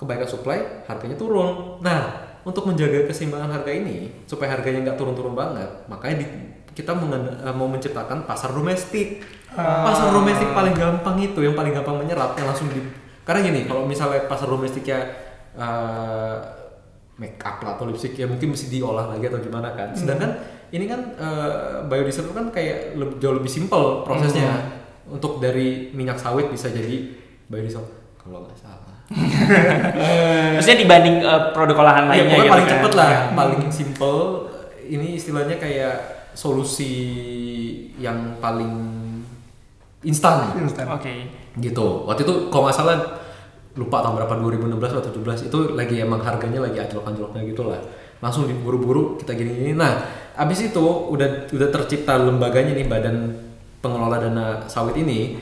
[0.00, 1.80] kebaikan supply, harganya turun.
[1.84, 2.16] Nah,
[2.48, 6.26] untuk menjaga keseimbangan harga ini supaya harganya nggak turun-turun banget, makanya di,
[6.72, 9.20] kita mengen- eh, mau menciptakan pasar domestik.
[9.56, 12.80] Pasar domestik paling gampang itu, yang paling gampang menyerap, yang langsung di.
[13.24, 15.12] Karena gini, kalau misalnya pasar domestiknya
[15.56, 16.36] eh,
[17.16, 19.92] make up lah atau lipstick ya mungkin mesti diolah lagi atau gimana kan.
[19.92, 20.36] Sedangkan
[20.68, 21.50] ini kan eh,
[21.84, 24.76] biodiesel itu kan kayak leb- jauh lebih simpel prosesnya.
[25.06, 27.14] Untuk dari minyak sawit bisa jadi
[27.46, 27.80] biodiesel
[28.16, 28.94] kalau nggak salah.
[30.54, 32.72] Maksudnya dibanding eh, produk olahan Iya, lainnya gitu paling kan.
[32.74, 34.18] cepet lah, paling simple.
[34.82, 35.94] Ini istilahnya kayak
[36.32, 36.92] solusi
[37.96, 38.70] yang paling
[40.02, 40.86] instan Instan.
[40.88, 41.26] Oke.
[41.56, 42.04] gitu.
[42.04, 42.96] Waktu itu kalau nggak salah
[43.76, 47.80] lupa tahun berapa 2016 atau 17 itu lagi emang harganya lagi anjlok-anjloknya gitu lah.
[48.24, 49.76] Langsung diburu-buru kita gini-gini.
[49.76, 50.00] Nah,
[50.32, 53.36] abis itu udah udah tercipta lembaganya nih badan
[53.84, 55.36] pengelola dana sawit ini.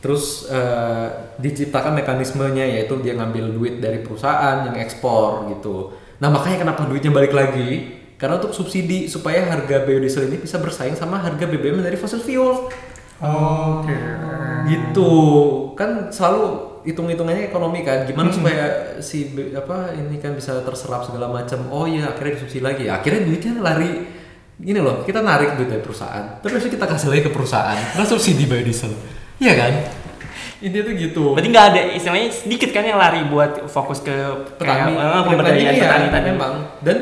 [0.00, 5.92] Terus eh, diciptakan mekanismenya yaitu dia ngambil duit dari perusahaan yang ekspor gitu.
[6.22, 8.00] Nah makanya kenapa duitnya balik lagi?
[8.20, 12.68] Karena untuk subsidi supaya harga biodiesel ini bisa bersaing sama harga BBM dari fossil fuel
[13.20, 13.96] Oke.
[14.68, 15.12] gitu
[15.72, 18.04] kan selalu hitung hitungannya ekonomi kan.
[18.04, 21.68] Gimana supaya si apa ini kan bisa terserap segala macam.
[21.72, 22.84] Oh iya akhirnya disubsidi lagi.
[22.88, 23.92] Akhirnya duitnya lari.
[24.60, 27.80] Gini loh kita narik duit dari perusahaan terus kita kasih lagi ke perusahaan.
[27.96, 28.92] Karena subsidi biodiesel
[29.40, 29.72] iya kan?
[30.60, 31.24] Intinya tuh gitu.
[31.32, 34.12] Berarti nggak ada istilahnya sedikit kan yang lari buat fokus ke
[34.60, 34.92] petani.
[34.92, 36.26] kayak, eh, pemberdayaan iya, petani tadi.
[36.28, 36.52] memang.
[36.84, 36.96] Dan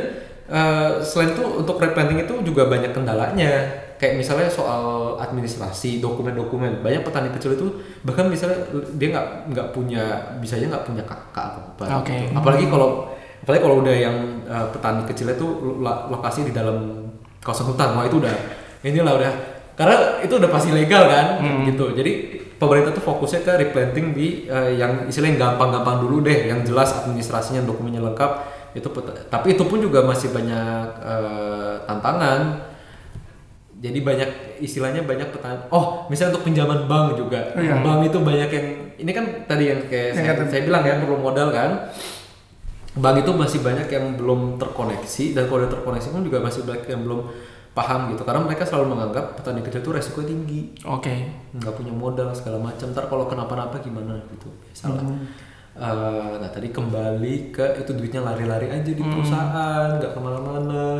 [0.47, 7.03] eh, selain itu untuk replanting itu juga banyak kendalanya kayak misalnya soal administrasi dokumen-dokumen banyak
[7.03, 7.67] petani kecil itu
[8.07, 8.63] bahkan misalnya
[8.95, 10.03] dia nggak nggak punya
[10.39, 12.15] bisanya nggak punya kakak atau apa Oke.
[12.15, 12.33] gitu.
[12.39, 12.89] apalagi kalau
[13.43, 15.47] apalagi kalau udah yang eh, petani kecilnya itu
[15.83, 17.11] lo- lokasi di dalam
[17.43, 18.35] kawasan hutan wah itu udah
[18.87, 19.33] inilah udah
[19.75, 22.13] karena itu udah pasti legal kan gitu jadi
[22.59, 27.67] pemerintah tuh fokusnya ke replanting di eh, yang istilahnya gampang-gampang dulu deh yang jelas administrasinya
[27.67, 28.31] dokumennya lengkap
[28.79, 28.87] itu
[29.27, 32.68] tapi itu pun juga masih banyak eh, tantangan
[33.79, 35.63] jadi banyak istilahnya banyak petani.
[35.71, 37.55] Oh misalnya untuk pinjaman bank juga.
[37.55, 37.79] Oh, iya.
[37.79, 38.67] bank itu banyak yang
[38.99, 41.71] ini kan tadi yang kayak Yang saya, kata- saya bilang ya perlu modal kan.
[42.99, 46.87] Bank itu masih banyak yang belum terkoneksi dan kalau udah terkoneksi pun juga masih banyak
[46.91, 47.21] yang belum
[47.71, 48.27] paham gitu.
[48.27, 50.75] Karena mereka selalu menganggap petani kecil itu resiko tinggi.
[50.83, 51.15] Oke.
[51.55, 52.91] nggak punya modal segala macam.
[52.91, 54.51] Ntar kalau kenapa-napa gimana gitu.
[54.75, 55.07] Salah.
[55.79, 60.99] Eh, nah tadi kembali ke itu duitnya lari-lari aja di perusahaan nggak ke mana-mana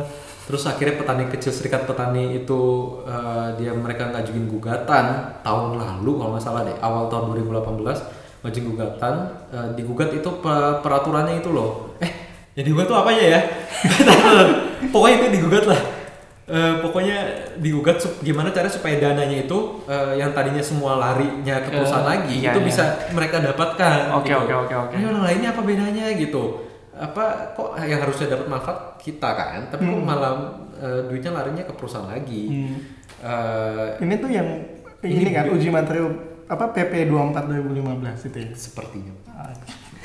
[0.49, 2.61] terus akhirnya petani kecil serikat petani itu
[3.05, 5.05] eh, dia mereka ngajuin gugatan
[5.45, 9.13] tahun lalu kalau nggak salah deh awal tahun 2018 ngajuin gugatan
[9.53, 12.09] eh, digugat itu pe- peraturannya itu loh eh
[12.57, 13.45] yang digugat tuh apa ya
[14.93, 15.81] pokoknya itu digugat lah
[16.49, 22.01] Eh, pokoknya digugat gimana cara supaya dananya itu eh, yang tadinya semua larinya ke perusahaan
[22.01, 22.65] lagi iya, itu iya.
[22.65, 22.83] bisa
[23.13, 24.17] mereka dapatkan.
[24.17, 24.49] Oke, gitu.
[24.49, 24.95] oke, oke, oke.
[24.97, 26.68] Ini orang lainnya apa bedanya gitu?
[26.99, 29.59] Apa kok yang harusnya dapat manfaat kita kan?
[29.71, 30.33] Tapi kok malah
[30.75, 32.43] eh, duitnya larinya ke perusahaan lagi?
[32.51, 32.77] Hmm.
[33.19, 34.47] Eh, Ini tuh yang
[34.99, 36.03] ini, Ini kan uji materi
[36.49, 38.49] apa PP 24 2015 itu ya.
[38.51, 39.13] Sepertinya.
[39.31, 39.55] Ah,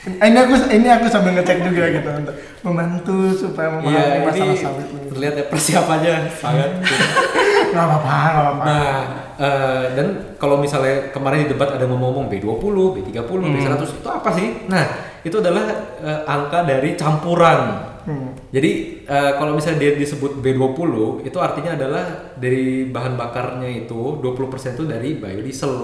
[0.04, 4.86] Ini aku ini aku sambil ngecek juga gitu untuk membantu supaya memahami ini masalah sawit.
[5.08, 6.70] terlihat ya persiapannya sangat.
[7.74, 8.64] Nggak apa-apa, nggak apa-apa.
[8.70, 8.94] Nah,
[9.34, 10.06] eh, dan
[10.38, 12.62] kalau misalnya kemarin di debat ada ngomong-ngomong B20,
[12.94, 14.48] B30, B100 itu apa sih?
[14.70, 14.84] Nah,
[15.24, 15.64] itu adalah
[15.98, 17.60] eh, angka dari campuran.
[18.04, 18.36] Hmm.
[18.52, 18.70] Jadi
[19.02, 20.92] eh, kalau misalnya dia disebut B20
[21.24, 22.04] itu artinya adalah
[22.36, 25.74] dari bahan bakarnya itu 20% itu dari biodiesel.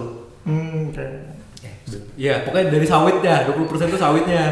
[0.44, 1.06] Hmm, oke.
[2.14, 4.44] Iya, pokoknya dari sawitnya, 20% itu sawitnya.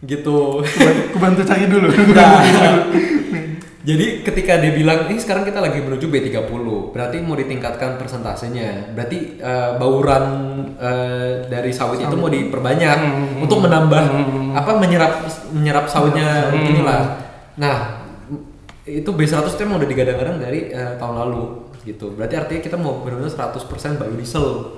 [0.00, 0.38] Gitu.
[0.60, 1.88] Kuban- Kubantu cari dulu.
[2.12, 2.40] Nah,
[3.80, 8.92] jadi ketika dia bilang ini sekarang kita lagi menuju B30, berarti mau ditingkatkan persentasenya.
[8.92, 10.24] Berarti eh, bauran
[10.76, 12.98] eh, dari sawit itu mau diperbanyak
[13.40, 14.04] untuk menambah
[14.52, 15.24] apa menyerap
[15.56, 17.24] menyerap sawitnya inilah.
[17.56, 18.04] Nah,
[18.84, 22.12] itu B100 itu emang udah digadang-gadang dari eh, tahun lalu gitu.
[22.12, 24.76] Berarti artinya kita mau benar-benar 100% biodiesel.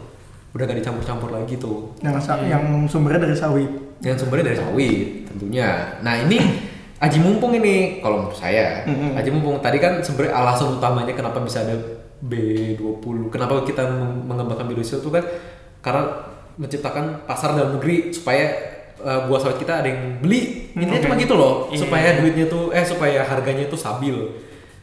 [0.53, 3.73] Udah gak dicampur-campur lagi tuh yang yang sumbernya dari sawit.
[4.03, 5.97] yang sumbernya dari sawit tentunya.
[6.03, 6.71] Nah ini
[7.03, 9.19] aji mumpung ini kalau menurut saya Mm-mm.
[9.19, 11.75] aji mumpung tadi kan sebenarnya alasan utamanya kenapa bisa ada
[12.23, 15.25] B20 kenapa kita meng- mengembangkan biodiesel itu kan
[15.81, 16.03] karena
[16.55, 18.45] menciptakan pasar dalam negeri supaya
[18.95, 21.05] eh, buah sawit kita ada yang beli intinya Oke.
[21.05, 21.79] cuma gitu loh Iya.
[21.81, 24.15] supaya duitnya tuh eh supaya harganya itu stabil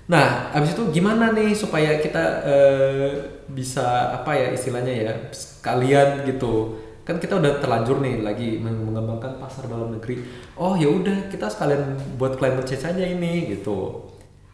[0.06, 3.10] nah abis itu gimana nih supaya kita eh,
[3.48, 6.76] bisa apa ya istilahnya ya sekalian gitu
[7.10, 10.22] kan kita udah terlanjur nih lagi meng- mengembangkan pasar dalam negeri.
[10.54, 11.82] Oh ya udah kita sekalian
[12.16, 14.06] buat climate change aja ini gitu.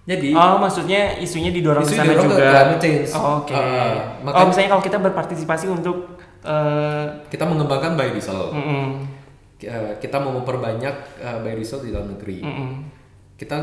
[0.06, 2.48] Jadi Oh, maksudnya isunya didorong Isu sana didorong ke juga.
[2.48, 3.10] climate change.
[3.12, 3.52] Oh, Oke.
[3.52, 5.98] Uh, oh, makanya- misalnya kalau kita berpartisipasi untuk
[6.42, 8.40] eh kita mengembangkan biodiesel.
[8.52, 8.88] Mm-mm,
[9.58, 12.40] Eh, kita mau memperbanyak eh, biodiesel di dalam negeri.
[12.40, 12.72] Mm-mm.
[13.36, 13.58] kita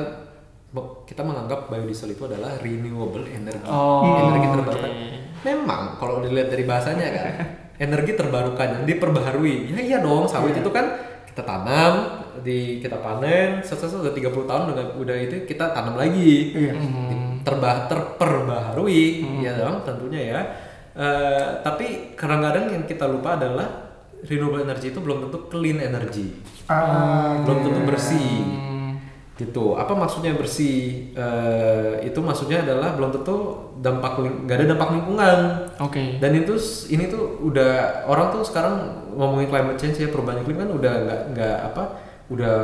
[1.04, 3.64] kita menganggap biodiesel itu adalah renewable energy.
[3.64, 4.90] Oh, energi terbarukan.
[5.42, 7.32] Memang kalau dilihat dari bahasanya kan
[7.82, 9.74] energi terbarukan yang diperbaharui.
[9.74, 10.94] Ya iya dong sawit itu kan
[11.26, 16.54] kita tanam di kita panen setelah udah 30 tahun udah, udah itu kita tanam lagi.
[16.54, 16.74] Iya.
[17.42, 20.40] terbah terperbaharui ya dong tentunya ya.
[20.92, 23.66] Eh, tapi kadang-kadang yang kita lupa adalah
[24.22, 26.38] renewable energy itu belum tentu clean energy.
[26.70, 28.46] Ah, belum tentu bersih.
[28.46, 28.71] Hmm,
[29.42, 29.74] gitu.
[29.74, 31.10] Apa maksudnya bersih?
[31.12, 33.36] Eh, itu maksudnya adalah belum tentu
[33.82, 35.38] dampak nggak ada dampak lingkungan.
[35.82, 36.22] Oke.
[36.22, 36.54] dan itu
[36.94, 41.20] ini tuh udah orang tuh sekarang ngomongin climate change ya perubahan iklim kan udah nggak
[41.34, 41.82] nggak apa
[42.30, 42.56] udah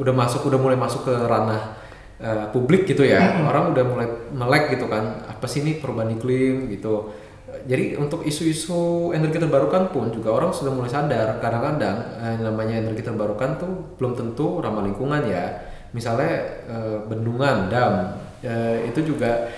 [0.00, 1.76] udah masuk udah mulai masuk ke ranah
[2.18, 3.44] eh, publik gitu ya.
[3.44, 5.28] Orang udah mulai melek gitu kan.
[5.28, 7.12] Apa sih ini perubahan iklim gitu.
[7.52, 11.36] Jadi untuk isu-isu energi terbarukan pun juga orang sudah mulai sadar.
[11.38, 16.32] Kadang-kadang eh, namanya energi terbarukan tuh belum tentu ramah lingkungan ya misalnya
[16.68, 19.48] eh, bendungan dam eh, itu juga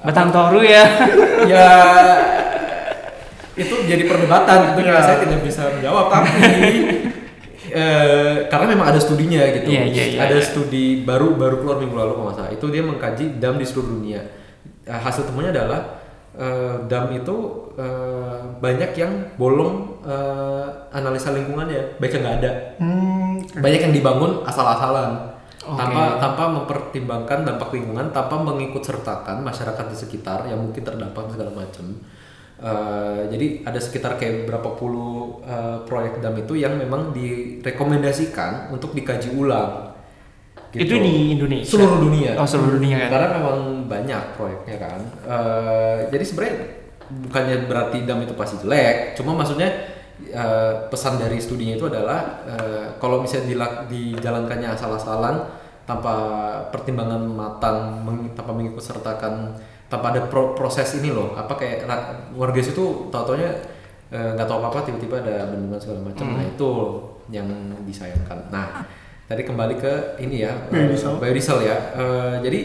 [0.00, 0.84] Batang Toru ya.
[1.52, 1.68] ya
[3.52, 4.72] itu jadi perdebatan.
[4.72, 5.00] Itu Iya.
[5.04, 6.32] saya tidak bisa menjawab tapi
[7.68, 9.68] eh, karena memang ada studinya gitu.
[9.68, 10.44] Iya, iya, iya, ada iya.
[10.44, 12.52] studi baru baru keluar minggu lalu kalau nggak salah.
[12.56, 14.20] Itu dia mengkaji dam di seluruh dunia.
[14.88, 16.00] Eh, hasil temunya adalah
[16.32, 17.36] eh, dam itu
[17.76, 22.00] eh, banyak yang bolong eh, analisa lingkungannya.
[22.00, 22.50] Baik yang nggak ada.
[22.80, 25.36] Hmm, banyak yang dibangun asal-asalan
[25.70, 25.78] Oke.
[25.78, 31.54] tanpa tanpa mempertimbangkan dampak lingkungan tanpa mengikut sertakan masyarakat di sekitar yang mungkin terdampak segala
[31.54, 31.86] macam
[32.60, 38.92] Eh, jadi ada sekitar kayak berapa puluh eh, proyek dam itu yang memang direkomendasikan untuk
[38.92, 39.96] dikaji ulang
[40.68, 40.84] gitu.
[40.84, 41.72] Itu di Indonesia.
[41.72, 43.10] seluruh dunia Oh, seluruh dunia kan.
[43.10, 46.56] karena memang banyak proyeknya kan Eh, jadi sebenarnya
[47.24, 49.68] bukannya berarti dam itu pasti jelek cuma maksudnya
[50.22, 55.48] eh, pesan dari studinya itu adalah eh, kalau misalnya dilak- dijalankannya asal-asalan
[55.90, 56.14] tanpa
[56.70, 59.58] pertimbangan matang meng- tanpa mengikut sertakan
[59.90, 61.34] tanpa ada pro- proses ini loh.
[61.34, 61.90] Apa kayak
[62.38, 63.50] warga situ tau-taunya
[64.14, 66.30] eh, nggak tahu apa-apa tiba-tiba ada bendungan segala macam.
[66.30, 66.70] Nah itu
[67.28, 67.46] yang
[67.82, 68.54] disayangkan.
[68.54, 68.86] Nah
[69.26, 71.18] tadi kembali ke ini ya eh, Biodiesel.
[71.18, 71.76] biodiesel ya.
[71.98, 72.60] Eh, jadi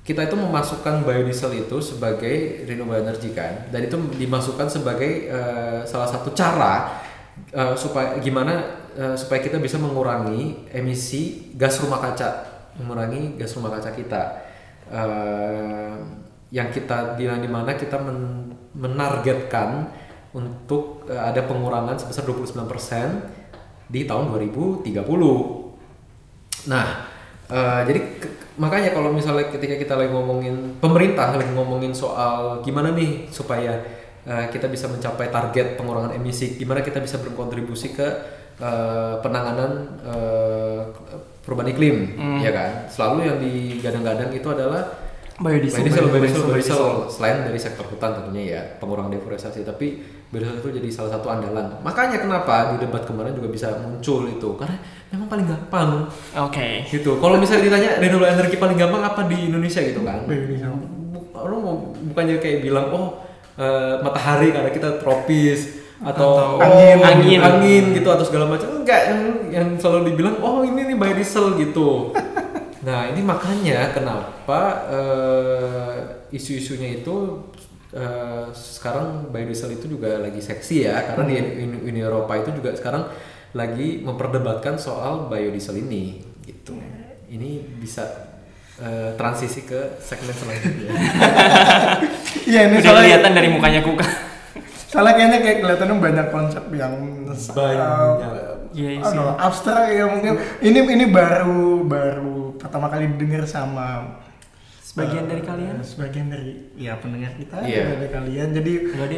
[0.00, 6.08] kita itu memasukkan biodiesel itu sebagai renewable energy kan dan itu dimasukkan sebagai eh, salah
[6.08, 6.98] satu cara
[7.52, 12.48] eh, supaya gimana eh, supaya kita bisa mengurangi emisi gas rumah kaca
[12.78, 14.22] mengurangi gas rumah kaca kita.
[14.90, 15.94] Eh,
[16.50, 19.86] yang kita di mana kita men- menargetkan
[20.34, 25.70] untuk eh, ada pengurangan sebesar 29% di tahun 2030
[26.68, 27.08] Nah,
[27.48, 28.00] eh, jadi
[28.60, 33.80] makanya kalau misalnya ketika kita lagi ngomongin pemerintah lagi ngomongin soal gimana nih supaya
[34.28, 38.08] eh, kita bisa mencapai target pengurangan emisi, gimana kita bisa berkontribusi ke
[38.60, 39.72] eh, penanganan
[40.04, 40.80] eh,
[41.40, 41.96] perubahan iklim,
[42.44, 42.70] ya kan?
[42.86, 44.84] Selalu yang digadang-gadang itu adalah
[45.40, 45.88] Biodiesel.
[45.88, 46.84] biodiesel, biodiesel.
[47.08, 49.96] Selain dari sektor hutan tentunya ya pengurangan deforestasi, tapi
[50.28, 51.80] biodiesel itu jadi salah satu andalan.
[51.80, 54.76] Makanya kenapa di debat kemarin juga bisa muncul itu karena
[55.08, 55.90] memang paling gampang
[56.44, 56.84] Oke.
[56.92, 57.16] gitu.
[57.16, 60.28] Kalau misalnya ditanya renewable energi paling gampang apa di Indonesia gitu kan?
[60.28, 60.76] Biodiesel.
[61.40, 63.24] Lo mau bukannya kayak bilang oh
[63.56, 66.98] eh, matahari karena kita tropis atau, Atau angin.
[66.98, 67.40] angin Angin.
[67.44, 69.20] angin gitu atau segala macam enggak yang,
[69.52, 72.16] yang selalu dibilang oh ini nih biodiesel gitu.
[72.86, 75.94] nah ini makanya kenapa eh,
[76.32, 77.44] isu-isunya itu
[77.92, 82.72] eh, sekarang biodiesel itu juga lagi seksi ya karena di Uni, Uni Eropa itu juga
[82.72, 83.04] sekarang
[83.52, 86.72] lagi memperdebatkan soal biodiesel ini gitu.
[87.28, 88.32] Ini bisa
[88.80, 90.90] eh, transisi ke segmen selanjutnya.
[92.46, 94.06] Iya ini Udah soalnya kelihatan dari mukanya Kuka.
[94.90, 96.94] Soalnya kayaknya kayak kelihatannya banyak konsep yang
[97.52, 98.18] Banyak.
[98.70, 99.14] Iya, uh, sih.
[99.14, 104.18] aduh, abstrak ya mungkin ini ini baru baru pertama kali dengar sama
[104.80, 105.74] Sebagian eh, dari kalian?
[105.80, 107.94] sebagian dari ya pendengar kita Iya.
[107.94, 108.72] dari kalian jadi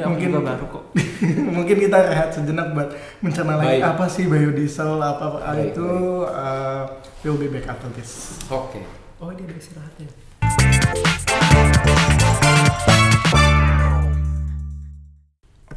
[0.04, 0.84] mungkin juga baru kok.
[1.56, 3.88] mungkin kita rehat sejenak buat mencerna lagi Baik.
[3.88, 5.88] apa sih biodiesel apa, apa Baik, itu
[6.22, 6.82] uh,
[7.20, 8.84] we'll be back after this Oke.
[9.16, 10.08] Oh dia udah istirahat ya.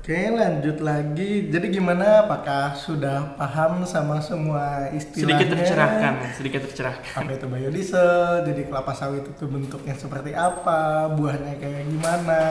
[0.05, 1.49] Oke lanjut lagi.
[1.49, 2.29] Jadi gimana?
[2.29, 5.33] Apakah sudah paham sama semua istilahnya?
[5.33, 7.25] Sedikit tercerahkan, sedikit tercerahkan.
[7.25, 8.45] apa itu biodiesel?
[8.45, 11.09] Jadi kelapa sawit itu bentuknya seperti apa?
[11.09, 12.41] Buahnya kayak gimana?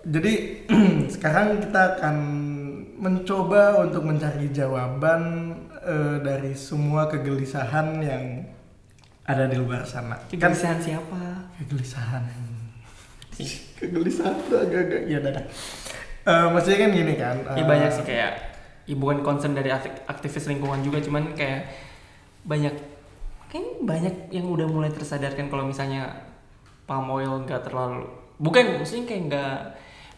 [0.00, 0.64] Jadi
[1.12, 2.16] sekarang kita akan
[2.96, 5.20] mencoba untuk mencari jawaban
[5.84, 8.48] eh, dari semua kegelisahan yang
[9.28, 10.16] ada di luar sana.
[10.16, 11.52] Kan Kegelisahan siapa?
[11.60, 12.47] kegelisahan
[13.74, 15.44] kegelisahan tuh agak-agak ya dadah
[16.20, 18.32] Eh, maksudnya kan gini kan Ya eh, banyak sih kayak
[18.84, 21.64] ya bukan concern dari akti- aktivis lingkungan juga cuman kayak
[22.42, 22.72] banyak
[23.46, 26.28] kayak banyak yang udah mulai tersadarkan kalau misalnya
[26.84, 28.04] palm oil nggak terlalu
[28.36, 29.54] bukan maksudnya kayak nggak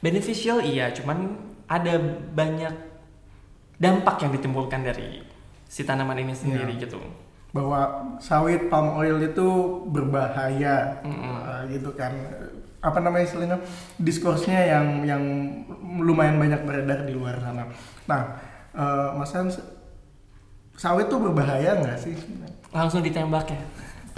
[0.00, 1.34] beneficial iya cuman
[1.66, 1.94] ada
[2.32, 2.74] banyak
[3.76, 5.22] dampak yang ditimbulkan dari
[5.64, 6.82] si tanaman ini sendiri Iya.
[6.84, 6.98] gitu
[7.50, 7.80] bahwa
[8.18, 9.46] sawit palm oil itu
[9.88, 11.34] berbahaya Mm-mm.
[11.40, 12.14] uh, gitu kan
[12.80, 13.58] apa namanya istilahnya
[14.00, 15.22] diskursnya yang yang
[16.00, 17.68] lumayan banyak beredar di luar sana
[18.08, 18.40] nah
[18.72, 19.60] uh, mas Hans
[20.76, 22.16] sawit tuh berbahaya nggak sih
[22.72, 23.60] langsung ditembak ya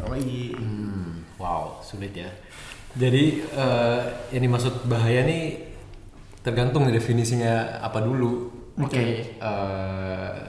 [0.07, 2.31] oh iya Hmm, wow, sulit ya.
[2.93, 4.03] Jadi eh,
[4.37, 5.73] yang dimaksud bahaya nih
[6.45, 8.51] tergantung nih definisinya apa dulu.
[8.77, 9.33] Oke.
[9.41, 10.41] Eh,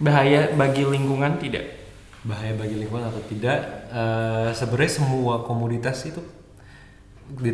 [0.00, 1.82] bahaya bagi lingkungan tidak
[2.22, 3.58] bahaya bagi lingkungan atau tidak?
[3.90, 6.22] Eh, Sebenarnya semua komoditas itu,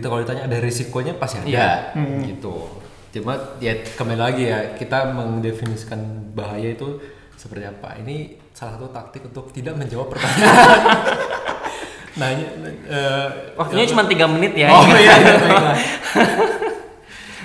[0.00, 1.70] kalau ditanya ada risikonya pasti ada, Iya.
[2.26, 2.66] gitu.
[3.08, 5.98] Cuma ya kembali lagi ya kita mendefinisikan
[6.32, 6.98] bahaya itu
[7.34, 7.96] seperti apa?
[7.98, 8.16] Ini
[8.50, 10.50] salah satu taktik untuk tidak menjawab pertanyaan.
[12.18, 15.78] nah, eh, waktunya cuma tiga menit ya Oh iya, iya baiklah.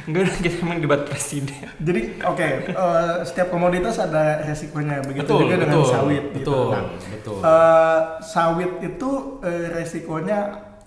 [0.04, 5.56] enggak kita emang debat presiden jadi oke uh, setiap komoditas ada resikonya begitu Betul, juga
[5.64, 6.36] dengan betul, sawit gitu.
[6.44, 7.38] betul, Nah, betul.
[7.40, 10.40] uh, sawit itu uh, resikonya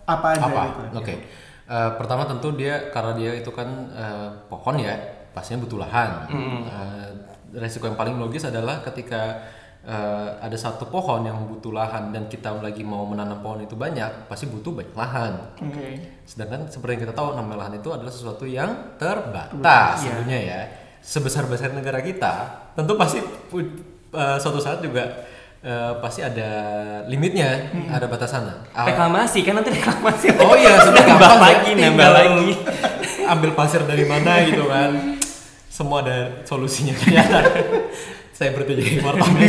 [0.06, 0.62] apa aja apa?
[0.70, 1.14] gitu Oke.
[1.66, 4.94] Eh, pertama tentu dia karena dia itu kan eh, pohon ya,
[5.34, 6.10] pastinya butuh lahan.
[6.30, 7.08] Eh,
[7.58, 9.42] resiko yang paling logis adalah ketika
[9.82, 14.30] eh, ada satu pohon yang butuh lahan dan kita lagi mau menanam pohon itu banyak,
[14.30, 15.32] pasti butuh banyak lahan.
[15.58, 15.86] oke
[16.22, 20.60] Sedangkan seperti yang kita tahu namanya lahan itu adalah sesuatu yang terbatas tentunya ya.
[21.02, 22.34] Sebesar-besar negara kita,
[22.78, 25.02] tentu pasti eh, suatu saat juga
[25.66, 26.50] eh, pasti ada
[27.10, 28.70] limitnya, ada batasannya.
[28.70, 31.90] Ah, reklamasi kan nanti reklamasi Oh iya, sudah nambah gampang lagi ya.
[31.90, 32.48] nambah Tinggal lagi
[33.26, 35.18] Ambil pasir dari mana gitu kan.
[35.66, 37.42] Semua ada solusinya kelihatan.
[38.30, 39.42] Saya berarti jadi wartawan.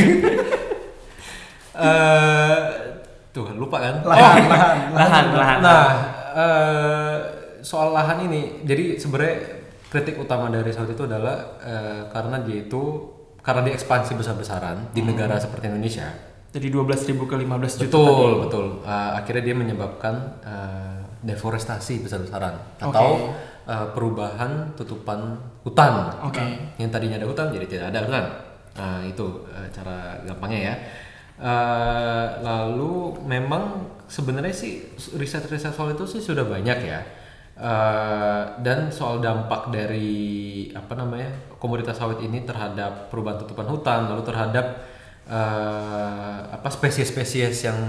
[1.78, 2.60] Eh,
[3.30, 4.02] tuh lupa kan?
[4.02, 5.90] lahan Oh, lahan lahan lahan Nah,
[6.34, 7.16] eh,
[7.62, 12.84] soal lahan ini, jadi sebenarnya kritik utama dari sawit itu adalah eh, karena dia itu
[13.48, 16.12] karena dia ekspansi besar-besaran di negara seperti Indonesia.
[16.52, 18.66] jadi 12.000 ke 15 juta Betul, betul.
[18.84, 23.32] Uh, akhirnya dia menyebabkan uh, deforestasi besar-besaran atau
[23.68, 26.12] uh, perubahan tutupan hutan.
[26.28, 26.44] Oke.
[26.76, 28.26] Yang tadinya ada hutan jadi tidak ada hutan.
[28.80, 30.76] Nah, itu uh, cara gampangnya ya.
[31.38, 34.82] Uh, lalu memang sebenarnya sih
[35.14, 37.00] riset-riset soal itu sih sudah banyak ya.
[37.58, 44.22] Uh, dan soal dampak dari apa namanya komoditas sawit ini terhadap perubahan tutupan hutan lalu
[44.22, 44.86] terhadap
[45.28, 47.80] eh, apa spesies-spesies yang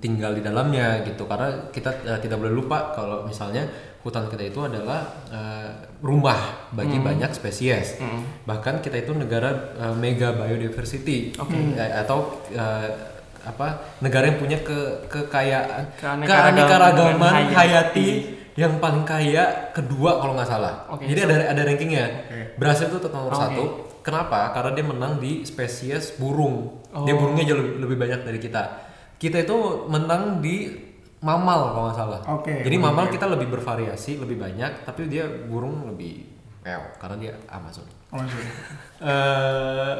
[0.00, 1.28] tinggal di dalamnya gitu.
[1.28, 3.66] Karena kita eh, tidak boleh lupa kalau misalnya
[4.06, 5.70] hutan kita itu adalah eh,
[6.00, 8.00] rumah bagi banyak spesies.
[8.46, 11.36] Bahkan kita itu negara eh, mega biodiversity.
[11.76, 12.88] Eh, atau eh,
[13.46, 15.94] apa negara yang punya ke kekayaan
[16.26, 18.08] keanekaragaman hayati.
[18.56, 20.88] Yang paling kaya kedua kalau nggak salah.
[20.88, 22.06] Oke, Jadi so- ada ada rankingnya.
[22.24, 22.40] Oke.
[22.56, 23.42] Brasil itu tetap nomor Oke.
[23.42, 23.64] satu.
[24.00, 24.50] Kenapa?
[24.50, 26.80] Karena dia menang di spesies burung.
[27.04, 27.18] Dia Oh.
[27.18, 28.62] burungnya jauh lebih, lebih banyak dari kita.
[29.14, 30.72] Kita itu menang di
[31.18, 32.20] mamal kalau nggak salah.
[32.32, 32.84] Oke, Jadi oke.
[32.84, 36.24] mamal kita lebih bervariasi, lebih banyak, tapi dia burung lebih
[36.62, 37.84] meow karena dia Amazon.
[38.08, 38.46] Oh, sorry.
[39.02, 39.94] Eh,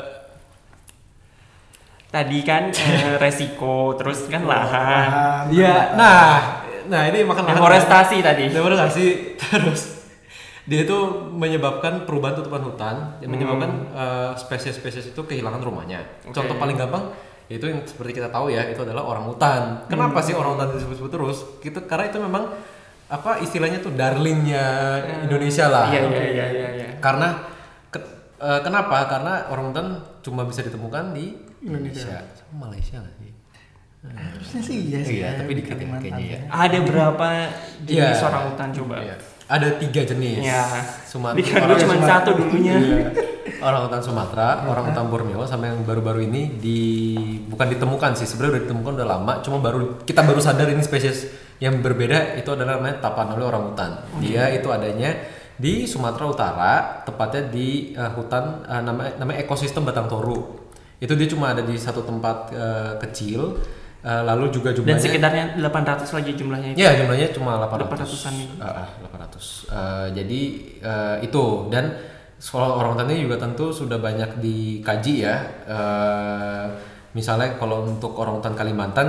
[2.07, 5.45] Tadi kan eh, resiko, terus kan lahan, Lahan.
[5.51, 7.57] Iya, nah, nah ini makan lahan.
[7.57, 8.45] deforestasi tadi.
[8.49, 9.05] Deforestasi
[9.41, 9.83] terus
[10.67, 10.99] dia itu
[11.31, 16.03] menyebabkan perubahan tutupan hutan, yang menyebabkan eh, spesies-spesies itu kehilangan rumahnya.
[16.25, 16.35] Oke.
[16.35, 17.15] Contoh paling gampang
[17.47, 19.87] yaitu yang seperti kita tahu ya, itu adalah orang hutan.
[19.87, 21.39] Kenapa sih orang hutan disebut-sebut terus?
[21.61, 22.51] Gitu karena itu memang
[23.07, 24.67] apa istilahnya tuh darlingnya
[25.23, 25.87] Indonesia lah.
[25.87, 26.89] Iya, iya, iya, iya, iya.
[26.99, 27.39] Karena
[27.87, 28.03] ke-
[28.43, 29.07] eh, kenapa?
[29.07, 29.87] Karena orang hutan
[30.27, 32.27] cuma bisa ditemukan di Indonesia.
[32.35, 33.31] Sama Malaysia nggak sih?
[34.15, 35.17] Harusnya sih iya sih.
[35.19, 36.39] Iya, ya, tapi di dikit ya kayaknya ya.
[36.47, 37.29] Ada berapa
[37.83, 38.27] jenis Iya.
[38.29, 38.97] orang hutan coba?
[39.03, 39.17] Iya.
[39.47, 40.43] Ada tiga jenis.
[40.43, 40.63] Ya.
[41.07, 41.39] Sumatera.
[41.39, 42.13] Dikira orang, cuma Sumatera.
[42.19, 42.77] satu dulunya.
[42.77, 43.09] Iya.
[43.57, 46.81] orang hutan Sumatera, orang hutan Borneo, sama yang baru-baru ini di
[47.49, 48.29] bukan ditemukan sih.
[48.29, 49.33] Sebenarnya udah ditemukan udah lama.
[49.41, 53.91] Cuma baru kita baru sadar ini spesies yang berbeda itu adalah namanya tapanuli orang hutan.
[54.21, 55.15] Dia itu adanya
[55.57, 56.75] di Sumatera Utara,
[57.09, 60.69] tepatnya di eh, hutan eh, namanya namanya ekosistem Batang Toru.
[61.01, 63.57] Itu dia cuma ada di satu tempat eh, kecil.
[64.07, 66.79] Eh, lalu juga Dan jumlahnya sekitarnya 800 lagi jumlahnya itu.
[66.79, 68.55] Ya jumlahnya cuma 800 800-an gitu.
[68.63, 70.41] Ah, ah, 800 Eh, Jadi
[70.79, 71.45] eh, itu.
[71.75, 71.85] Dan
[72.39, 75.37] soal orang ini juga tentu sudah banyak dikaji ya.
[75.67, 76.67] Eh,
[77.17, 79.09] Misalnya kalau untuk orang hutan Kalimantan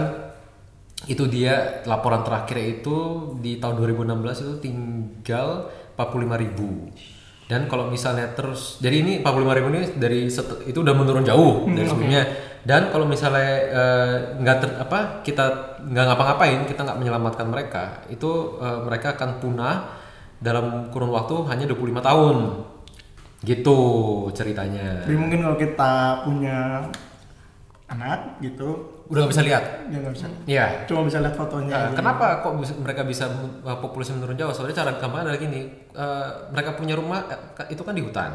[1.12, 2.96] itu dia laporan terakhir itu
[3.44, 5.68] di tahun 2016 itu tinggal
[6.00, 6.88] 45.000 ribu
[7.48, 11.64] dan kalau misalnya terus jadi ini 45.000 ribu ini dari set- itu udah menurun jauh
[11.64, 12.24] dari sebelumnya.
[12.68, 15.46] Dan kalau misalnya eh, nggak ter- apa kita
[15.80, 19.76] nggak ngapa-ngapain kita nggak menyelamatkan mereka itu eh, mereka akan punah
[20.44, 22.38] dalam kurun waktu hanya 25 tahun.
[23.38, 23.78] Gitu
[24.36, 25.08] ceritanya.
[25.08, 25.92] Jadi mungkin kalau kita
[26.28, 26.84] punya
[27.88, 28.68] anak gitu,
[29.08, 30.28] udah nggak bisa lihat ya nggak bisa.
[30.44, 31.72] Iya Cuma bisa lihat fotonya.
[31.72, 33.32] Nah, kenapa kok bisa- mereka bisa
[33.64, 34.52] uh, populasi menurun jauh?
[34.52, 35.62] Soalnya cara gampangnya adalah gini,
[35.96, 38.32] uh, mereka punya rumah eh, ka- itu kan di hutan.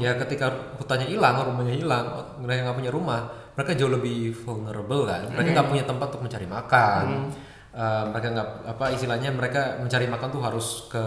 [0.00, 2.04] Ya ketika hutannya hilang, rumahnya hilang,
[2.40, 3.20] mereka nggak punya rumah,
[3.52, 5.28] mereka jauh lebih vulnerable kan.
[5.28, 7.04] Mereka nggak punya tempat untuk mencari makan.
[7.74, 11.04] Uh, mereka nggak apa istilahnya mereka mencari makan tuh harus ke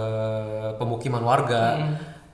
[0.75, 1.63] pemukiman warga,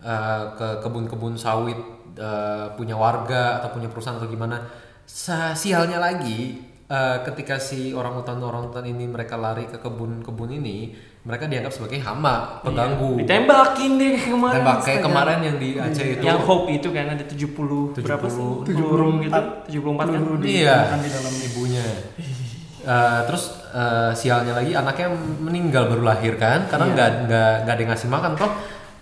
[0.02, 1.78] uh, ke kebun-kebun sawit
[2.18, 4.60] uh, punya warga atau punya perusahaan atau gimana.
[5.06, 10.94] Sialnya lagi eh, ketika si orang hutan orang hutan ini mereka lari ke kebun-kebun ini,
[11.24, 13.24] mereka dianggap sebagai hama, pengganggu.
[13.24, 14.56] Ditembakin deh kemarin.
[14.60, 15.08] Tembak kayak astaga.
[15.08, 16.24] kemarin yang di Aceh itu.
[16.24, 18.44] Yang Hope itu kan ada 70, berapa sih?
[18.44, 18.68] 70.
[18.68, 19.42] Peluru gitu.
[19.72, 20.22] 74 kan.
[20.44, 21.86] Iya, kan di dalam ibunya.
[22.84, 25.08] Eh, terus eh, sialnya lagi anaknya
[25.40, 26.94] meninggal baru lahir kan, karena Iya.
[26.94, 28.52] nggak nggak nggak ada ngasih makan toh.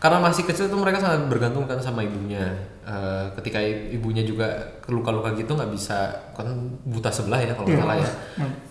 [0.02, 2.46] Karena masih kecil tuh mereka sangat bergantung kan sama ibunya.
[2.82, 4.50] Eh, ketika ibunya juga
[4.86, 6.02] luka-luka gitu nggak bisa
[6.34, 6.50] kan
[6.82, 7.86] buta sebelah ya kalau nggak Iya.
[7.86, 8.10] salah ya.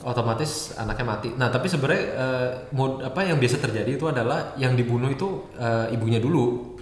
[0.02, 1.28] Otomatis anaknya mati.
[1.32, 5.94] Nah tapi sebenarnya eh, mod apa yang biasa terjadi itu adalah yang dibunuh itu eh,
[5.94, 6.74] ibunya dulu.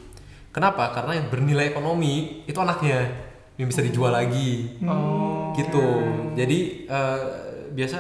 [0.49, 0.89] Kenapa?
[0.91, 3.13] Karena yang bernilai ekonomi itu anaknya
[3.55, 5.53] yang bisa dijual lagi Oh.
[5.53, 5.85] gitu
[6.33, 7.21] jadi eh,
[7.71, 7.99] biasa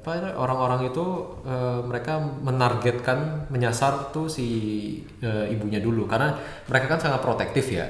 [0.00, 1.04] apa ya, orang-orang itu
[1.44, 4.48] eh, mereka menargetkan menyasar tuh si
[5.20, 6.08] eh, ibunya dulu.
[6.08, 6.32] Karena
[6.64, 7.84] mereka kan sangat protektif ya.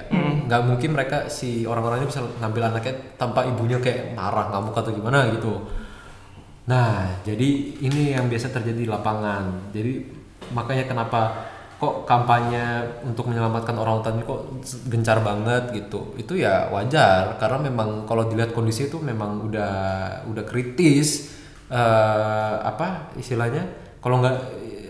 [0.50, 4.90] Nggak mungkin mereka si orang-orang ini bisa ngambil anaknya tanpa ibunya kayak marah ngamuk atau
[4.90, 5.54] gimana gitu.
[6.66, 9.70] Nah jadi ini yang biasa terjadi di lapangan.
[9.70, 10.02] Jadi
[10.50, 11.46] makanya kenapa
[11.78, 14.50] kok kampanye untuk menyelamatkan orang hutan kok
[14.90, 16.10] gencar banget gitu.
[16.18, 19.74] Itu ya wajar karena memang kalau dilihat kondisi itu memang udah
[20.26, 21.38] udah kritis
[21.70, 23.62] eh, apa istilahnya
[24.02, 24.36] kalau nggak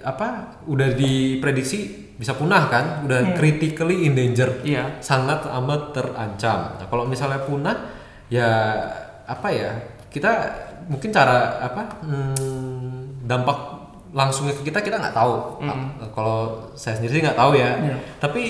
[0.00, 5.00] apa udah diprediksi bisa punah kan udah critically endangered Iya.
[5.00, 6.76] sangat amat terancam.
[6.76, 7.76] Nah kalau misalnya punah
[8.28, 8.76] ya
[9.24, 9.72] apa ya
[10.12, 10.28] kita
[10.88, 13.58] mungkin cara apa hmm, dampak
[14.12, 15.64] langsungnya ke kita kita nggak tahu.
[15.64, 15.76] Ah,
[16.12, 17.70] kalau saya sendiri nggak tahu ya.
[17.80, 17.96] Iya.
[18.20, 18.42] tapi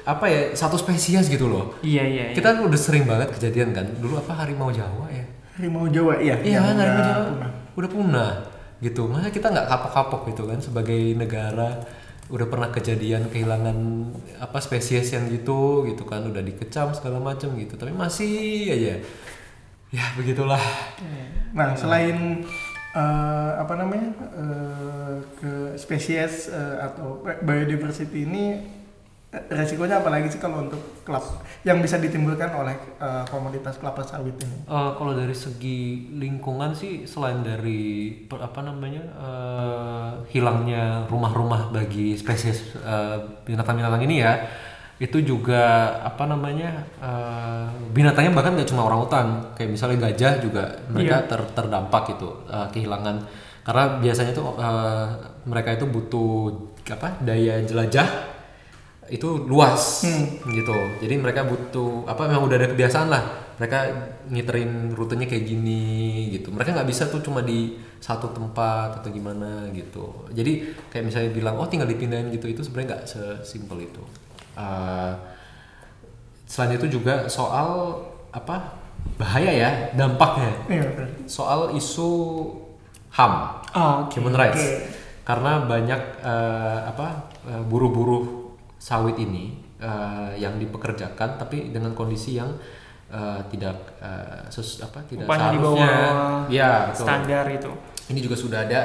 [0.00, 1.76] apa ya satu spesies gitu loh.
[1.84, 2.34] Iya, iya, iya.
[2.36, 3.84] kita udah sering banget kejadian kan.
[4.00, 5.24] Dulu apa harimau jawa ya
[5.60, 6.40] harimau Jawa iya.
[6.40, 7.28] iya kan harimau udah jawa.
[7.28, 7.50] punah.
[7.76, 8.32] udah punah
[8.80, 9.02] gitu.
[9.12, 11.84] Masa kita nggak kapok-kapok gitu kan sebagai negara
[12.30, 13.76] udah pernah kejadian kehilangan
[14.40, 16.24] apa spesies yang gitu gitu kan.
[16.24, 19.04] Udah dikecam segala macam gitu tapi masih aja.
[19.90, 20.62] Ya begitulah.
[21.52, 22.46] Nah, selain
[22.96, 28.79] eh, apa namanya eh, ke spesies eh, atau biodiversity ini
[29.30, 31.22] resikonya apalagi sih kalau untuk klub
[31.62, 34.66] yang bisa ditimbulkan oleh eh, komoditas kelapa sawit ini?
[34.66, 42.18] Eh, kalau dari segi lingkungan sih selain dari per- apa namanya eh, hilangnya rumah-rumah bagi
[42.18, 42.74] spesies
[43.46, 44.34] binatang-binatang ini ya
[45.00, 49.26] itu juga apa namanya eh, binatangnya bahkan nggak cuma orang hutan.
[49.54, 53.16] Kayak misalnya gajah juga mereka ter- terdampak gitu eh, kehilangan.
[53.62, 55.06] Karena biasanya tuh eh,
[55.46, 56.50] mereka itu butuh
[56.90, 58.39] apa daya jelajah
[59.10, 60.06] itu luas
[60.46, 60.76] gitu.
[61.02, 63.22] Jadi mereka butuh apa memang udah ada kebiasaan lah.
[63.60, 63.78] Mereka
[64.32, 66.48] ngiterin rutenya kayak gini gitu.
[66.48, 70.24] Mereka nggak bisa tuh cuma di satu tempat atau gimana gitu.
[70.32, 74.02] Jadi kayak misalnya bilang oh tinggal dipindahin gitu itu sebenarnya nggak sesimpel itu.
[74.56, 75.12] Uh,
[76.48, 78.00] selain itu juga soal
[78.32, 78.80] apa
[79.20, 80.50] bahaya ya dampaknya.
[80.70, 80.88] Iya,
[81.28, 82.08] soal isu
[83.12, 84.58] ham Oh, human rights.
[85.22, 88.39] karena banyak eh, apa eh, buruh-buruh
[88.80, 92.48] sawit ini eh, yang dipekerjakan tapi dengan kondisi yang
[93.12, 97.04] eh, tidak eh, sus- apa tidak Upahnya di seharusnya bawah ya betul.
[97.04, 97.70] standar itu.
[98.08, 98.80] ini juga sudah ada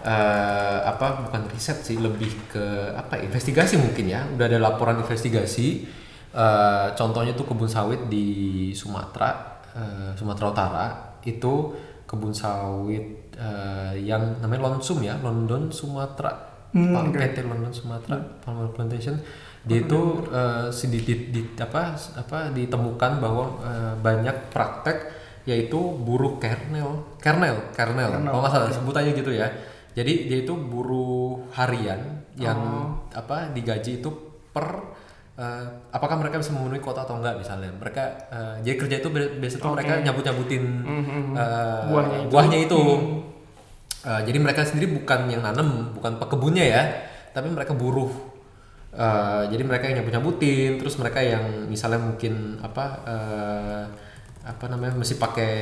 [0.00, 2.64] eh, apa bukan riset sih lebih ke
[2.94, 5.90] apa investigasi mungkin ya udah ada laporan investigasi
[6.32, 9.30] eh, contohnya tuh kebun sawit di Sumatera
[9.74, 10.86] eh, Sumatera Utara
[11.26, 11.74] itu
[12.06, 17.14] kebun sawit eh, yang namanya Lonsum ya London Sumatera Hmm, oke.
[17.14, 19.16] PT London Sumatera Palmer Plantation.
[19.62, 24.98] Dia itu eh, sedikit di, apa apa ditemukan bahwa eh, banyak praktek
[25.44, 27.04] yaitu buruh kernel.
[27.18, 28.08] Kernel kernel.
[28.24, 29.46] Kalau nggak salah sebutannya gitu ya.
[29.92, 32.00] Jadi dia itu buruh harian
[32.34, 32.58] yang
[33.12, 34.08] apa digaji itu
[34.48, 34.64] per
[35.34, 37.68] eh, apakah mereka bisa memenuhi kuota atau enggak misalnya.
[37.70, 40.64] Mereka eh, jadi kerja itu bi- biasa tuh mereka nyabut nyabutin
[41.86, 42.30] Buahnya itu.
[42.30, 42.80] buahnya itu
[44.02, 46.82] Uh, jadi mereka sendiri bukan yang nanam, bukan pekebunnya ya,
[47.30, 48.10] tapi mereka buruh.
[48.92, 53.82] Uh, jadi mereka yang nyabut nyabutin, terus mereka yang misalnya mungkin apa uh,
[54.42, 55.54] apa namanya mesti pakai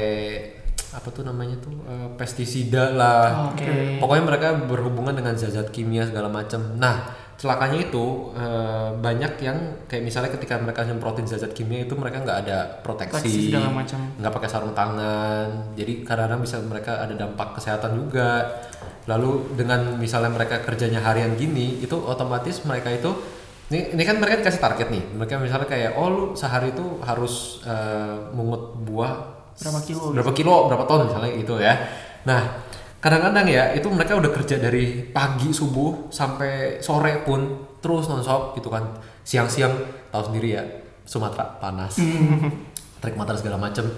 [0.91, 3.53] apa tuh namanya tuh uh, pestisida lah.
[3.53, 4.01] Oke.
[4.03, 6.74] Pokoknya mereka berhubungan dengan zat-zat kimia segala macam.
[6.74, 9.57] Nah celakanya itu uh, banyak yang
[9.88, 13.49] kayak misalnya ketika mereka nyemprotin zat-zat kimia itu mereka nggak ada Proteksi
[14.20, 15.72] nggak pakai sarung tangan.
[15.72, 18.61] Jadi kadang-kadang bisa mereka ada dampak kesehatan juga.
[19.09, 23.09] Lalu dengan misalnya mereka kerjanya harian gini itu otomatis mereka itu
[23.72, 25.05] ini, ini kan mereka dikasih target nih.
[25.16, 30.03] Mereka misalnya kayak oh lu sehari itu harus eh, mungut buah Berapa kilo?
[30.16, 30.55] Berapa kilo?
[30.72, 31.01] Berapa ton?
[31.09, 31.76] Misalnya gitu ya.
[32.24, 32.68] Nah
[33.01, 37.40] kadang-kadang ya itu mereka udah kerja dari pagi subuh sampai sore pun
[37.80, 38.96] terus nonstop gitu kan.
[39.24, 39.72] Siang-siang
[40.12, 40.64] tahu sendiri ya
[41.05, 41.96] Sumatera panas
[43.01, 43.88] tarik matahari segala macem.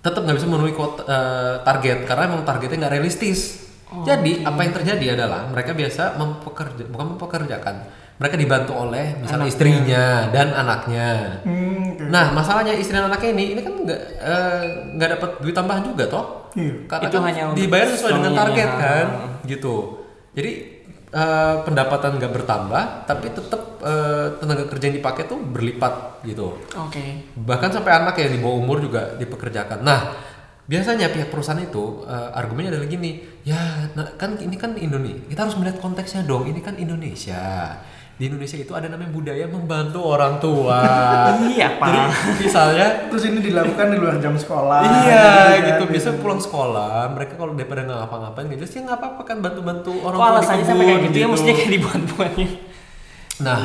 [0.00, 3.68] Tetap nggak bisa memenuhi kuota- eh, target karena emang targetnya nggak realistis.
[3.90, 7.76] Jadi apa yang terjadi adalah mereka biasa mempekerja bukan mempekerjakan
[8.20, 12.04] mereka dibantu oleh misalnya istrinya dan anaknya Hmm, oke.
[12.12, 14.62] Nah, masalahnya istri dan anaknya ini ini kan nggak eh,
[15.00, 16.52] nggak dapat duit tambahan juga toh.
[16.52, 16.74] Iya.
[16.84, 19.06] Karena Itu kan hanya untuk dibayar sesuai dengan target kan,
[19.48, 19.76] gitu.
[20.36, 20.52] Jadi
[21.16, 26.60] eh, pendapatan nggak bertambah, tapi tetap eh, tenaga kerja yang dipakai tuh berlipat gitu.
[26.76, 27.24] Oke.
[27.40, 29.80] Bahkan sampai anak yang di bawah umur juga dipekerjakan.
[29.80, 30.12] Nah,
[30.68, 35.48] biasanya pihak perusahaan itu eh, argumennya adalah gini, ya nah, kan ini kan Indonesia, kita
[35.48, 36.44] harus melihat konteksnya dong.
[36.44, 37.80] Ini kan Indonesia.
[38.20, 40.76] Di Indonesia itu ada namanya budaya membantu orang tua.
[41.40, 41.88] Iya, Pak.
[41.88, 42.00] Jadi
[42.44, 44.80] misalnya Terus ini dilakukan di luar jam sekolah.
[45.08, 45.24] iya
[45.56, 45.66] kan.
[45.72, 49.92] gitu biasa pulang sekolah mereka kalau daripada nggak ngapa-ngapain gitu sih nggak apa-apa kan bantu-bantu
[50.04, 52.48] orang Kok tua di alasannya sampai kayak kebun gitu ya maksudnya kayak dibuat-buatnya.
[53.40, 53.60] nah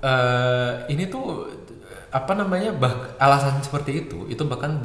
[0.00, 1.24] eh, ini tuh
[2.08, 4.78] apa namanya bah alasan seperti itu itu bahkan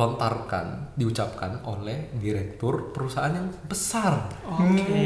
[0.00, 4.32] dilontarkan diucapkan oleh direktur perusahaan yang besar.
[4.48, 4.96] Oke.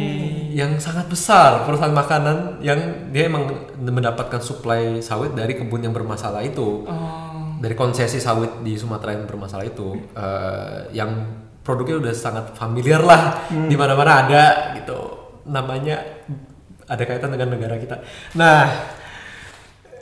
[0.54, 6.46] yang sangat besar perusahaan makanan yang dia emang mendapatkan suplai sawit dari kebun yang bermasalah
[6.46, 6.86] itu.
[6.86, 7.26] Oh.
[7.54, 11.10] dari konsesi sawit di Sumatera yang bermasalah itu eh, yang
[11.64, 14.44] produknya udah sangat familiar lah di mana-mana ada
[14.76, 15.00] gitu.
[15.48, 15.96] Namanya
[16.84, 18.04] ada kaitan dengan negara kita.
[18.36, 18.68] Nah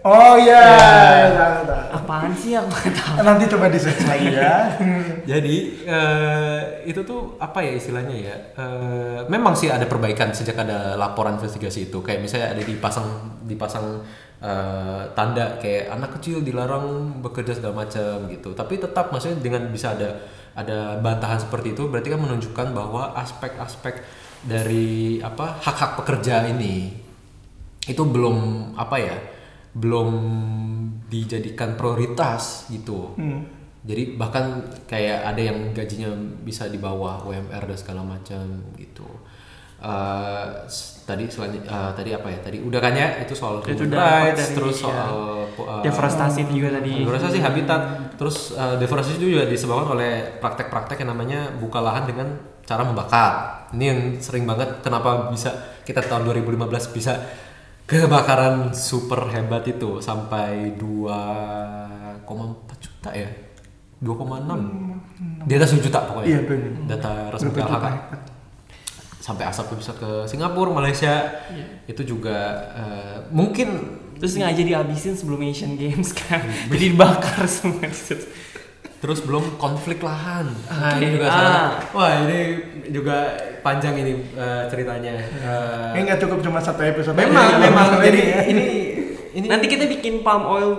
[0.02, 0.58] Oh iya.
[0.58, 1.30] Ya.
[1.30, 1.82] tahu, tahu.
[1.94, 3.16] Apaan sih aku nggak tahu.
[3.22, 4.74] Nanti coba di search lagi ya.
[5.22, 10.98] jadi eh, itu tuh apa ya istilahnya ya Eh, memang sih ada perbaikan sejak ada
[10.98, 13.08] laporan investigasi itu kayak misalnya ada dipasang
[13.46, 14.02] dipasang
[14.42, 19.94] eh, tanda kayak anak kecil dilarang bekerja segala macam gitu tapi tetap maksudnya dengan bisa
[19.94, 20.18] ada
[20.58, 24.02] ada bantahan seperti itu berarti kan menunjukkan bahwa aspek-aspek
[24.42, 26.92] dari apa hak-hak pekerja ini
[27.86, 29.16] itu belum apa ya
[29.72, 30.08] belum
[31.08, 33.16] dijadikan prioritas gitu.
[33.82, 38.42] Jadi bahkan kayak ada yang gajinya bisa di bawah UMR dan segala macam
[38.76, 39.08] gitu.
[39.82, 42.38] Eh, s- tadi selain eh, tadi apa ya?
[42.38, 43.98] Tadi udah kan ya itu soal Itu udah
[44.30, 44.84] rights, dari, terus ya.
[44.86, 45.14] soal
[45.50, 47.02] eh, Deforestasi itu juga tadi.
[47.02, 47.82] deforestasi habitat.
[48.14, 52.28] Terus eh, deforestasi itu juga disebabkan oleh praktek-praktek yang namanya buka lahan dengan
[52.62, 53.32] cara membakar.
[53.74, 55.50] Ini yang sering banget kenapa bisa
[55.82, 57.18] kita tahun 2015 bisa
[58.00, 62.24] kebakaran super hebat itu sampai 2,4
[62.80, 63.28] juta ya?
[64.02, 66.28] 2,6 di atas 1 juta pokoknya.
[66.28, 66.40] Iya,
[66.90, 67.86] data resmi KLHK
[69.22, 71.30] sampai asap bisa ke Singapura Malaysia.
[71.86, 72.38] Itu juga
[72.74, 76.46] eh, mungkin Terus sengaja dihabisin sebelum Asian Games kan.
[76.70, 77.90] Jadi dibakar semua.
[77.90, 78.22] di situ.
[79.02, 80.46] Terus belum konflik lahan.
[80.62, 81.34] Oke, ini juga ah.
[81.34, 81.70] salah.
[81.90, 82.38] Wah, ini
[82.88, 85.10] juga panjang ini eh, ceritanya.
[85.18, 87.18] Eh, Ini nggak cukup cuma satu episode.
[87.18, 87.58] memang aja.
[87.58, 88.40] memang Ini jadi ya.
[88.46, 88.64] ini
[89.32, 90.70] ini Nanti kita bikin palm oil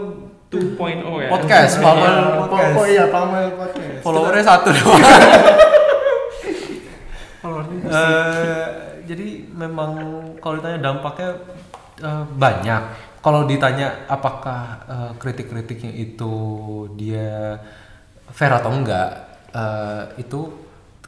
[0.48, 0.80] 2.0
[1.20, 1.28] ya.
[1.28, 1.84] podcast, Iya.
[1.84, 2.76] Palm Oil Oh, podcast.
[2.76, 4.00] oh iya, Palm Oil podcast.
[4.00, 5.02] followernya satu doang.
[7.42, 8.68] Followernya Eh,
[9.04, 9.92] jadi memang
[10.40, 11.30] kalau ditanya dampaknya
[12.00, 12.82] eh, banyak.
[13.20, 16.34] Kalau ditanya apakah eh, kritik-kritiknya itu
[16.94, 17.60] dia
[18.34, 19.10] fair atau enggak,
[19.54, 20.50] eh, itu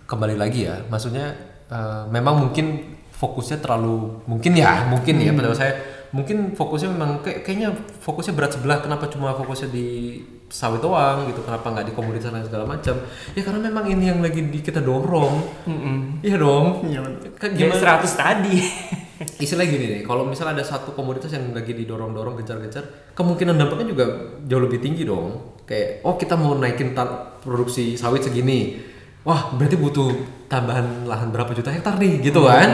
[0.05, 0.78] kembali lagi ya.
[0.86, 1.34] Maksudnya
[1.67, 5.73] eh, memang mungkin fokusnya terlalu mungkin ya, mungkin ya pada saya
[6.15, 8.80] mungkin fokusnya memang kayak, kayaknya fokusnya berat sebelah.
[8.80, 11.41] Kenapa cuma fokusnya di sawit doang gitu?
[11.43, 12.95] Kenapa nggak di komoditas lain segala macam?
[13.36, 15.43] Ya karena memang ini yang lagi di, kita dorong.
[15.67, 16.23] Mm-mm.
[16.23, 16.88] Iya dong.
[16.88, 17.30] Iya, betul.
[17.36, 17.99] Kan gimana?
[17.99, 18.55] 100 tadi.
[19.43, 24.05] Istilah gini deh, kalau misalnya ada satu komoditas yang lagi didorong-dorong, gencar-gencar, kemungkinan dampaknya juga
[24.43, 25.54] jauh lebih tinggi dong.
[25.66, 26.93] Kayak, oh kita mau naikin
[27.41, 28.78] produksi sawit segini,
[29.22, 30.13] wah berarti butuh
[30.45, 32.70] tambahan lahan berapa juta hektar nih, gitu kan?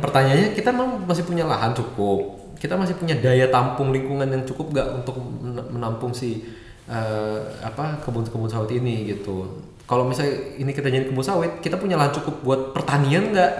[0.00, 4.72] Pertanyaannya, kita memang masih punya lahan cukup, kita masih punya daya tampung lingkungan yang cukup
[4.72, 6.44] gak untuk men- menampung si
[6.88, 9.44] eh, apa kebun-kebun sawit ini gitu.
[9.84, 13.52] Kalau misalnya ini kita jadi kebun sawit, kita punya lahan cukup buat pertanian nggak?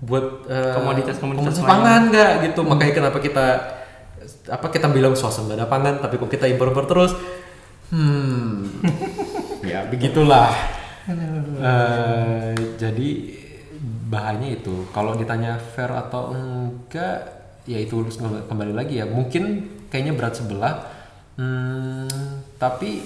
[0.00, 2.60] buat eh, Komoditas-komoditas komoditas pangan nggak gitu.
[2.64, 3.46] Makanya kenapa kita
[4.50, 7.12] apa kita bilang swasembada pangan tapi kok kita impor-impor terus
[7.92, 8.82] hmm.
[9.60, 10.50] Ya begitulah.
[11.10, 13.08] Eh, jadi
[14.10, 14.86] bahannya itu.
[14.94, 17.26] Kalau ditanya fair atau enggak
[17.68, 19.06] ya itu harus kembali- lagi ya.
[19.06, 20.74] Mungkin kayaknya berat sebelah.
[21.36, 22.08] Hmm,
[22.58, 23.02] tapi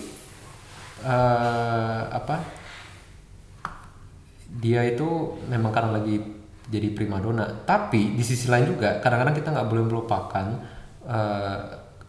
[1.04, 2.40] eh, apa?
[4.54, 6.22] Dia itu memang karena lagi
[6.70, 7.66] jadi primadona.
[7.68, 10.46] Tapi di sisi lain juga kadang-kadang kita nggak boleh melupakan
[11.04, 11.58] eh,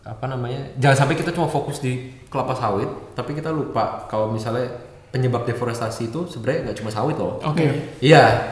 [0.06, 4.68] apa namanya jangan sampai kita cuma fokus di kelapa sawit tapi kita lupa kalau misalnya
[5.10, 7.40] penyebab deforestasi itu sebenarnya nggak cuma sawit loh.
[7.40, 7.96] Oke.
[8.04, 8.52] iya.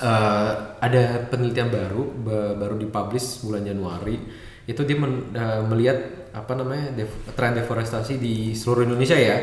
[0.00, 4.16] Eh, ada penelitian baru ba- baru dipublish bulan Januari.
[4.64, 5.98] Itu dia men- eh, melihat
[6.30, 9.36] apa namanya def- tren deforestasi di seluruh Indonesia ya.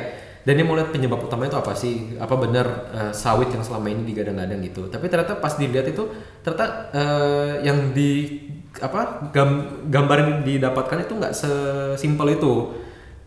[0.47, 2.15] Dan dia mau lihat penyebab utamanya itu apa sih?
[2.15, 4.87] Apa benar eh, sawit yang selama ini digadang-gadang gitu.
[4.87, 6.05] Tapi ternyata pas dilihat itu
[6.41, 8.39] ternyata eh, yang di
[8.77, 12.53] apa gam- gambar yang didapatkan itu nggak sesimpel itu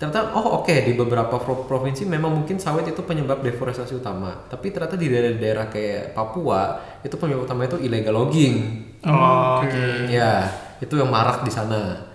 [0.01, 4.49] ternyata oh oke di beberapa pro- provinsi memang mungkin sawit itu penyebab deforestasi utama.
[4.49, 8.81] Tapi ternyata di daerah-daerah kayak Papua itu penyebab utama itu illegal logging.
[9.05, 10.09] Oh, oke.
[10.09, 10.49] ya
[10.81, 12.09] itu yang marak di sana.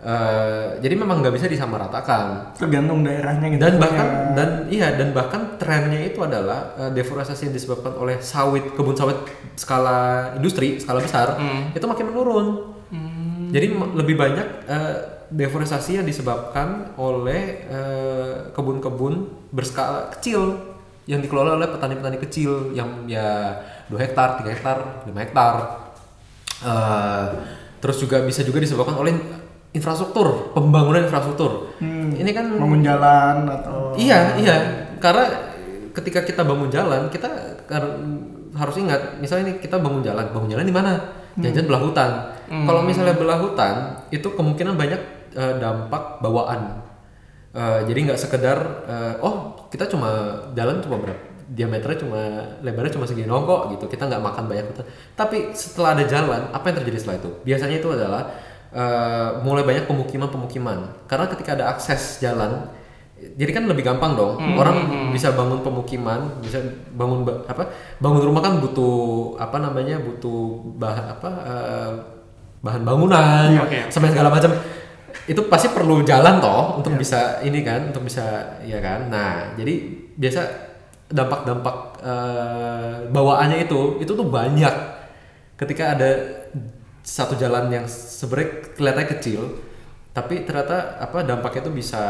[0.00, 2.56] Eh, jadi memang nggak bisa disamaratakan.
[2.56, 3.60] Tergantung daerahnya gitu.
[3.60, 8.72] dan bahkan dan iya dan bahkan trennya itu adalah eh, deforestasi yang disebabkan oleh sawit
[8.76, 9.16] kebun sawit
[9.56, 11.36] skala industri skala besar
[11.76, 12.46] itu makin menurun
[13.50, 14.94] jadi m- lebih banyak eh,
[15.28, 19.14] deforestasi yang disebabkan oleh eh, kebun-kebun
[19.50, 20.58] berskala kecil
[21.04, 25.54] yang dikelola oleh petani-petani kecil yang ya 2 hektar 3 hektar 5 hektar
[26.60, 27.26] Eh,
[27.78, 29.16] terus juga bisa juga disebabkan oleh
[29.72, 31.72] infrastruktur pembangunan infrastruktur
[32.12, 34.56] ini kan bangun jalan atau Iya, iya.
[34.98, 35.24] Karena
[35.90, 37.32] ketika kita bangun jalan, kita
[38.52, 40.92] harus ingat, misalnya ini kita bangun jalan, bangun jalan di mana?
[41.42, 42.10] Jangan belah hutan.
[42.50, 43.74] Kalau misalnya belah hutan,
[44.10, 45.00] itu kemungkinan banyak
[45.34, 46.82] eh, dampak bawaan.
[47.50, 52.22] Eh, jadi nggak sekedar, eh, oh kita cuma jalan cuma berapa diameternya cuma
[52.62, 53.84] lebarnya cuma segini kok gitu.
[53.90, 54.86] Kita nggak makan banyak hutan.
[55.18, 57.30] Tapi setelah ada jalan apa yang terjadi setelah itu?
[57.42, 58.22] Biasanya itu adalah
[58.70, 61.06] eh, mulai banyak pemukiman-pemukiman.
[61.10, 62.70] Karena ketika ada akses jalan
[63.20, 64.36] jadi kan lebih gampang dong.
[64.54, 64.76] Orang
[65.12, 66.56] bisa bangun pemukiman bisa
[66.92, 68.96] bangun ba- apa bangun rumah kan butuh
[69.36, 70.40] apa namanya butuh
[70.76, 71.92] bahan apa eh,
[72.60, 73.78] bahan bangunan Iya, oke.
[73.88, 74.52] sampai segala macam.
[75.26, 78.24] Itu pasti perlu jalan toh untuk bisa ini kan untuk bisa
[78.64, 79.08] ya kan?
[79.08, 79.74] Nah jadi
[80.16, 80.40] biasa
[81.08, 84.74] dampak-dampak eh, bawaannya itu itu tuh banyak.
[85.56, 86.10] Ketika ada
[87.00, 89.40] satu jalan yang sebenarnya kelihatannya kecil
[90.10, 92.02] tapi ternyata apa dampaknya itu bisa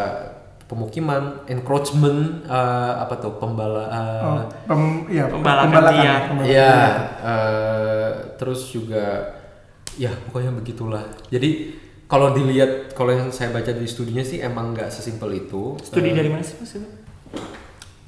[0.70, 4.38] pemukiman, encroachment, eh, apa tuh pembala, eh, Oh,
[4.70, 6.94] pem, ya, Pembalakan pembalakan, ya, liar.
[7.26, 9.34] eh, terus juga,
[9.98, 11.02] ya pokoknya begitulah.
[11.26, 11.74] Jadi
[12.06, 15.74] kalau dilihat, kalau yang saya baca di studinya sih emang nggak sesimpel itu.
[15.82, 16.74] Studi Eh, dari mana sih Mas?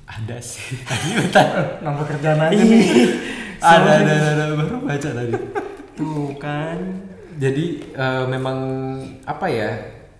[0.06, 0.78] Ada sih.
[0.88, 1.78] Tadi bentar.
[1.82, 2.82] Nambah kerjaan aja nih.
[3.62, 5.34] ada, ada, ada, ada, baru baca tadi.
[5.94, 6.78] Tuh kan.
[7.38, 8.58] Jadi eh, memang
[9.24, 9.70] apa ya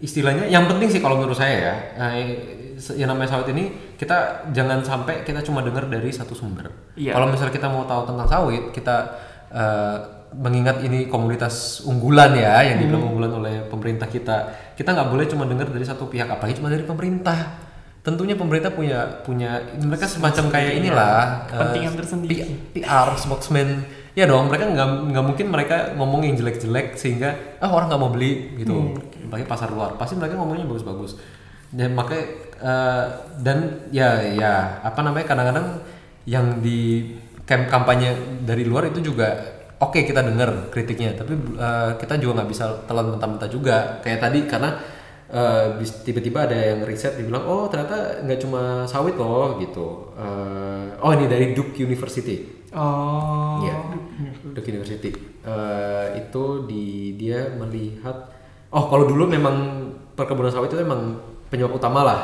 [0.02, 2.26] istilahnya yang penting sih kalau menurut saya ya eh,
[2.98, 6.66] yang namanya sawit ini kita jangan sampai kita cuma dengar dari satu sumber.
[6.98, 7.14] Iya.
[7.14, 8.96] Kalau misalnya kita mau tahu tentang sawit kita
[9.54, 9.96] eh,
[10.32, 14.36] mengingat ini komunitas unggulan ya yang dibilang unggulan oleh pemerintah kita
[14.74, 17.70] kita nggak boleh cuma dengar dari satu pihak apalagi cuma dari pemerintah.
[18.02, 22.34] Tentunya pemerintah punya punya mereka semacam kayak inilah eh, Kepentingan tersendiri.
[22.34, 27.72] P- PR spokesman ya dong mereka nggak nggak mungkin mereka ngomong yang jelek-jelek sehingga ah
[27.72, 28.92] orang nggak mau beli gitu.
[29.28, 31.16] Apalagi pasar luar pasti mereka ngomongnya bagus-bagus.
[31.72, 32.24] Dan makanya
[32.60, 33.04] eh,
[33.40, 35.66] dan ya ya apa namanya kadang-kadang
[36.28, 37.08] yang di
[37.48, 38.12] camp kampanye
[38.44, 39.34] dari luar itu juga
[39.82, 43.98] oke kita dengar kritiknya tapi eh, kita juga nggak bisa telan mentah-mentah juga.
[44.04, 44.70] Kayak tadi karena
[45.80, 50.12] bis- tiba-tiba ada yang riset dibilang oh ternyata nggak cuma sawit loh gitu.
[50.20, 53.60] Eh, oh ini dari Duke University Oh.
[53.60, 53.76] Iya,
[54.50, 55.10] Duke University.
[55.42, 58.32] Eh, itu di dia melihat
[58.68, 59.56] oh kalau dulu memang
[60.12, 62.20] perkebunan sawit itu memang penyebab utama lah.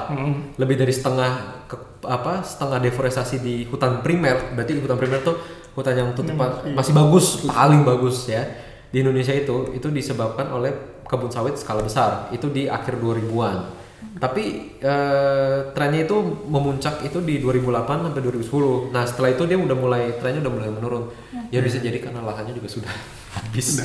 [0.56, 1.30] Lebih dari setengah
[1.66, 4.54] ke- apa setengah deforestasi di hutan primer.
[4.54, 5.36] Berarti hutan primer tuh
[5.72, 8.42] hutan yang tutupan masih bagus, paling bagus ya.
[8.88, 10.72] Di Indonesia itu itu disebabkan oleh
[11.04, 12.28] kebun sawit skala besar.
[12.30, 13.77] Itu di akhir 2000-an.
[14.10, 14.44] Tapi
[14.74, 17.60] eh, trennya itu memuncak itu di 2008
[18.04, 18.88] sampai 2010.
[18.88, 21.04] Nah setelah itu dia udah mulai trennya udah mulai menurun.
[21.48, 22.88] Ya bisa jadi karena lahannya juga sudah
[23.36, 23.84] habis.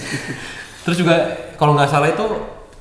[0.81, 1.15] Terus juga
[1.53, 2.25] kalau nggak salah itu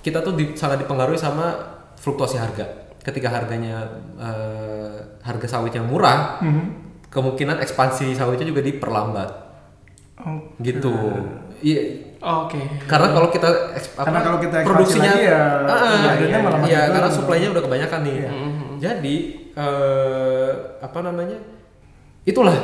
[0.01, 1.55] kita tuh di- sangat dipengaruhi sama
[1.97, 2.67] fluktuasi harga.
[2.99, 6.39] Ketika harganya eh, harga sawit yang murah,
[7.09, 9.31] kemungkinan ekspansi sawitnya juga diperlambat.
[10.23, 10.95] Oh, Gitu.
[11.59, 11.83] Iya,
[12.23, 12.63] Oke.
[12.87, 16.95] karena kalau kita apa, Karena kalau kita produksinya lagi ya, harganya iya, malah iya, turun.
[16.95, 18.15] karena supply-nya udah kebanyakan nih.
[18.15, 18.31] Iya.
[18.79, 19.17] Jadi
[19.59, 21.39] eh, apa namanya?
[22.23, 22.59] Itulah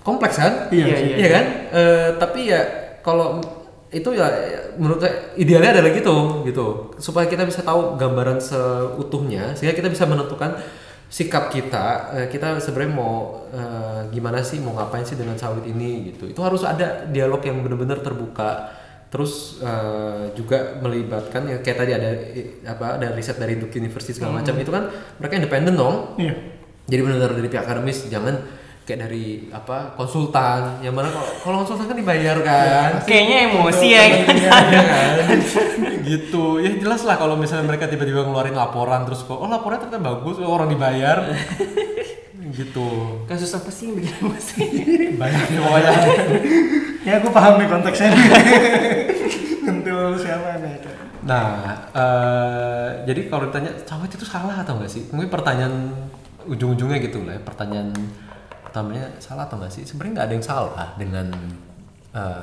[0.00, 0.72] kompleks kan?
[0.72, 1.44] Iya, iya, Iya kan?
[1.76, 2.60] Eh, tapi ya
[3.04, 3.44] kalau
[3.92, 4.24] itu ya
[4.80, 10.08] menurut saya idealnya adalah gitu gitu supaya kita bisa tahu gambaran seutuhnya sehingga kita bisa
[10.08, 10.56] menentukan
[11.12, 16.08] sikap kita eh, kita sebenarnya mau eh, gimana sih mau ngapain sih dengan sawit ini
[16.08, 18.80] gitu itu harus ada dialog yang benar-benar terbuka
[19.12, 22.10] terus eh, juga melibatkan ya kayak tadi ada
[22.64, 24.88] apa ada riset dari Duke University segala macam itu kan
[25.20, 26.16] mereka independen dong.
[26.16, 26.32] Iya.
[26.82, 28.42] jadi benar-benar dari pihak akademis jangan
[28.82, 30.80] kayak dari apa konsultan.
[30.80, 31.08] Yang mana
[31.44, 32.90] kalau konsultan kan dibayar kan?
[33.06, 34.02] Kayaknya emosi ya.
[34.02, 34.64] Iya kan?
[36.08, 36.44] Gitu.
[36.58, 40.40] Ya jelas lah kalau misalnya mereka tiba-tiba ngeluarin laporan terus kok oh laporannya ternyata bagus
[40.42, 41.22] oh, orang dibayar
[42.52, 42.86] gitu
[43.24, 44.60] Kasus apa sih yang bikin emosi?
[45.16, 45.92] banyak nih pokoknya
[47.02, 48.26] Ya aku paham nih konteksnya nih.
[49.66, 50.76] Kentil siapa nih?
[51.22, 55.94] nah eh, jadi kalau ditanya sawit itu salah atau enggak sih mungkin pertanyaan
[56.44, 57.94] ujung-ujungnya gitu lah ya, pertanyaan
[58.66, 61.26] pertamanya salah atau enggak sih sebenarnya nggak ada yang salah dengan
[62.10, 62.42] eh,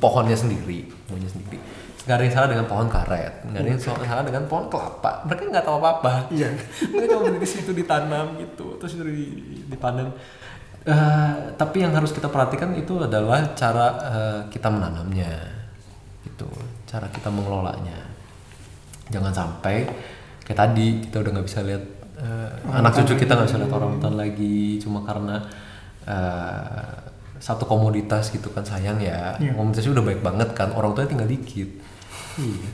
[0.00, 1.60] pohonnya sendiri pohonnya sendiri
[2.00, 5.20] nggak ada yang salah dengan pohon karet nggak ada yang salah dengan pohon kelapa.
[5.24, 6.48] Mereka nggak tahu apa apa Iya.
[6.88, 10.08] mereka cuma di situ ditanam gitu terus itu di- dipanen.
[10.80, 15.28] Eh, tapi yang harus kita perhatikan itu adalah cara eh, kita menanamnya
[16.24, 16.48] gitu.
[16.84, 18.00] Cara kita mengelolanya.
[19.12, 19.84] Jangan sampai
[20.40, 21.84] kayak tadi kita udah nggak bisa lihat
[22.16, 25.36] eh, anak cucu kita nggak bisa lihat orang hutan lagi cuma karena
[26.06, 26.92] eh,
[27.40, 29.36] satu komoditas gitu kan sayang ya.
[29.36, 29.52] Iya.
[29.52, 31.68] komoditasnya udah baik banget kan orang tuanya tinggal dikit
[32.36, 32.70] iya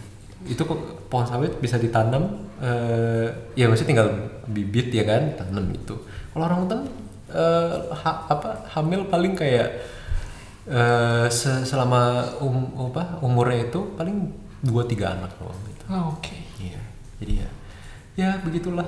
[0.47, 2.29] itu kok pohon sawit bisa ditanam
[2.59, 4.09] eh, ya maksudnya tinggal
[4.47, 5.97] bibit ya kan tanam itu
[6.31, 6.81] kalau orang hutan
[7.29, 9.81] eh, ha- apa hamil paling kayak
[10.65, 12.03] eh, se- selama
[12.39, 14.31] um, apa umurnya itu paling
[14.61, 16.35] dua tiga anak doang gitu Oh, Oke.
[16.59, 16.83] iya
[17.17, 17.49] jadi ya
[18.17, 18.87] ya begitulah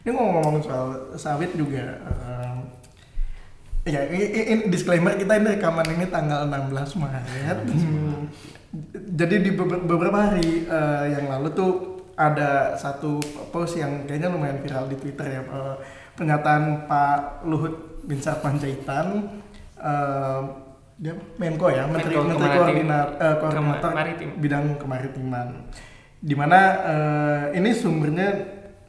[0.00, 0.86] Ini ngomong-ngomong soal
[1.16, 1.82] sawit juga.
[1.82, 2.62] em,
[3.84, 7.58] ya, ini, ini disclaimer kita ini rekaman ini tanggal 16 Maret.
[7.66, 8.30] Hmm.
[8.92, 11.70] Jadi di beber- beberapa hari eh, yang lalu tuh
[12.14, 15.42] ada satu post yang kayaknya lumayan viral di Twitter ya.
[15.42, 15.74] eh,
[16.12, 19.06] pernyataan Pak Luhut Bin Sarpanjaitan
[19.76, 20.40] eh,
[20.96, 24.28] dia Menko ya, Menteri Menko Menteri Kemaritim- Koordinat, eh, Koordinator Kema- Maritim.
[24.36, 25.48] bidang kemaritiman.
[26.18, 28.28] Di mana eh, ini sumbernya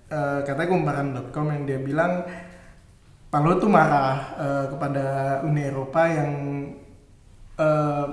[0.07, 2.23] eh, katanya kumparan.com yang dia bilang
[3.27, 5.05] Pak Luhut tuh marah eh, kepada
[5.43, 6.31] Uni Eropa yang
[7.57, 8.07] eh,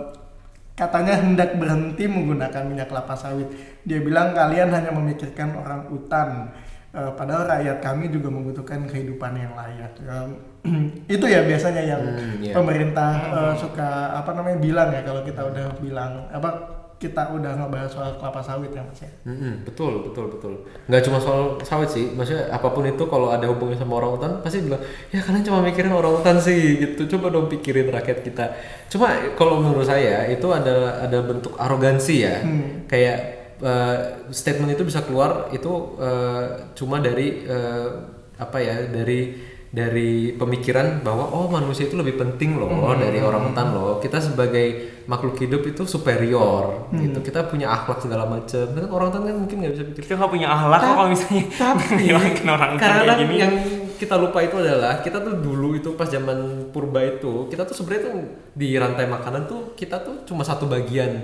[0.75, 3.47] katanya hendak berhenti menggunakan minyak kelapa sawit.
[3.83, 6.51] Dia bilang kalian hanya memikirkan orang utan.
[6.95, 9.99] Eh, padahal rakyat kami juga membutuhkan kehidupan yang layak.
[9.99, 10.31] Em,
[11.15, 12.55] itu ya biasanya yang Hmm, iya.
[12.55, 16.51] pemerintah eh, suka apa namanya bilang ya kalau kita udah bilang apa
[16.95, 19.11] kita udah ngebahas soal kelapa sawit ya mas ya.
[19.29, 20.53] Mm-mm, betul betul betul
[20.89, 24.33] nggak cuma soal sawit sih maksudnya apa pun itu kalau ada hubungannya sama orang hutan
[24.41, 24.81] pasti bilang
[25.11, 28.45] ya kalian cuma mikirin orang hutan sih gitu coba dong pikirin rakyat kita
[28.89, 32.87] cuma kalau menurut saya itu ada ada bentuk arogansi ya Hmm.
[32.87, 33.19] kayak
[33.59, 33.97] eh,
[34.31, 36.43] statement itu bisa keluar itu eh,
[36.73, 37.89] cuma dari eh,
[38.35, 43.75] apa ya dari dari pemikiran bahwa oh manusia itu lebih penting loh dari orang hutan
[43.75, 43.99] loh.
[43.99, 47.19] Kita sebagai makhluk hidup itu superior gitu.
[47.19, 48.71] Kita punya akhlak segala macam.
[48.71, 50.03] Kan orang hutan kan mungkin nggak bisa pikir.
[50.07, 51.45] Kita nggak punya ahlak kok kalau misalnya
[51.99, 53.35] ngilangin orang karena kayak gini.
[53.43, 53.55] yang
[53.99, 58.03] kita lupa itu adalah kita tuh dulu itu pas zaman purba itu kita tuh sebenarnya
[58.11, 58.15] tuh
[58.55, 61.19] di rantai makanan tuh kita tuh cuma satu bagian.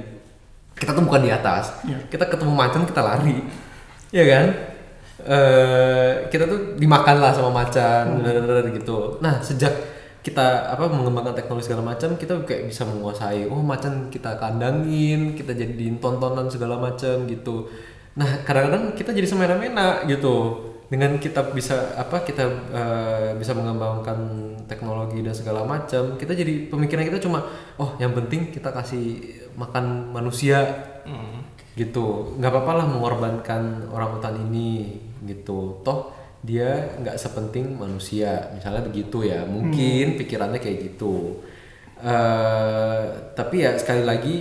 [0.74, 1.86] Kita tuh bukan di atas.
[1.86, 2.02] Iya.
[2.10, 3.38] kita ketemu macan kita lari.
[4.10, 4.69] Ya kan
[5.26, 9.20] Eh, kita tuh dimakan lah sama macan dadadadad gitu.
[9.20, 9.72] Nah sejak
[10.20, 15.56] kita apa mengembangkan teknologi segala macam kita kayak bisa menguasai oh macan kita kandangin kita
[15.56, 17.68] jadiin tontonan segala macam gitu.
[18.16, 20.66] Nah kadang-kadang kita jadi semena-mena gitu.
[20.90, 22.44] Dengan kita bisa apa kita
[22.74, 24.18] eh, bisa mengembangkan
[24.66, 27.46] teknologi dan segala macam kita jadi pemikiran kita cuma
[27.78, 29.20] oh yang penting kita kasih
[29.56, 31.40] makan manusia Hmm.
[31.74, 32.36] gitu.
[32.36, 39.22] Nggak apa-apa lah mengorbankan orang hutan ini gitu toh dia nggak sepenting manusia misalnya begitu
[39.22, 41.36] ya mungkin pikirannya kayak gitu
[42.00, 43.02] eh
[43.34, 44.36] tapi ya sekali lagi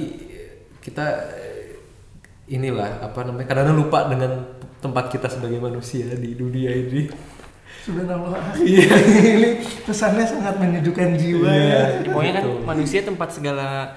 [0.80, 1.06] kita
[2.48, 4.32] inilah apa namanya kadang-kadang lupa dengan
[4.80, 7.12] tempat kita sebagai manusia di dunia ini
[7.80, 8.54] Subhanallah.
[8.60, 8.92] Iya.
[9.24, 9.50] ini
[9.82, 11.82] pesannya sangat menyejukkan jiwa ya.
[11.96, 12.64] Jadi pokoknya kan Betul.
[12.68, 13.96] manusia tempat segala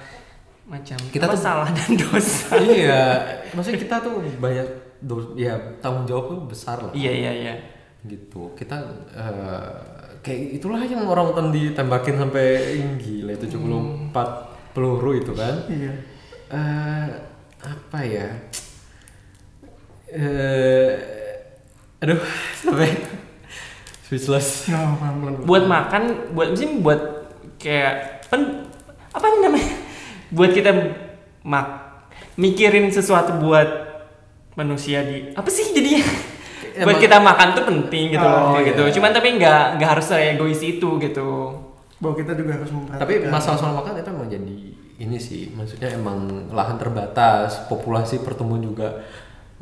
[0.63, 2.47] macam Kita apa tuh- salah dan dosa.
[2.57, 3.03] iya
[3.51, 4.67] maksudnya kita tuh banyak
[5.35, 7.53] ya tanggung jawab tuh besar lah iya iya iya.
[8.07, 8.75] gitu kita
[9.15, 9.73] eh,
[10.23, 12.45] kayak itulah yang orang hutan ditembakin sampai
[12.79, 15.93] ih, gila itu 74 peluru itu kan Iya.
[16.51, 17.07] eh
[17.63, 18.27] apa ya
[20.11, 20.91] eh
[21.99, 22.19] aduh
[22.59, 22.91] sampai
[24.03, 25.27] speechless Nggak apa-apa.
[25.47, 26.03] Buat makan,
[26.37, 27.01] buat misalnya buat
[27.57, 27.93] kayak
[28.29, 28.69] pen,
[29.09, 29.73] apa namanya?
[30.29, 30.71] Buat kita
[31.41, 31.67] mak
[32.37, 33.82] mikirin sesuatu buat
[34.53, 36.03] manusia di apa sih jadinya?
[36.73, 38.69] buat Emang- kita makan tuh penting gitu Oh, loh iya.
[38.69, 38.97] gitu.
[38.97, 41.29] Cuman tapi nggak nggak harus egois itu gitu.
[41.97, 42.99] Bahwa kita juga harus memperhatikan.
[42.99, 44.57] tapi masalah soal makan itu emang jadi
[44.95, 49.01] ini sih maksudnya emang lahan terbatas populasi pertumbuhan juga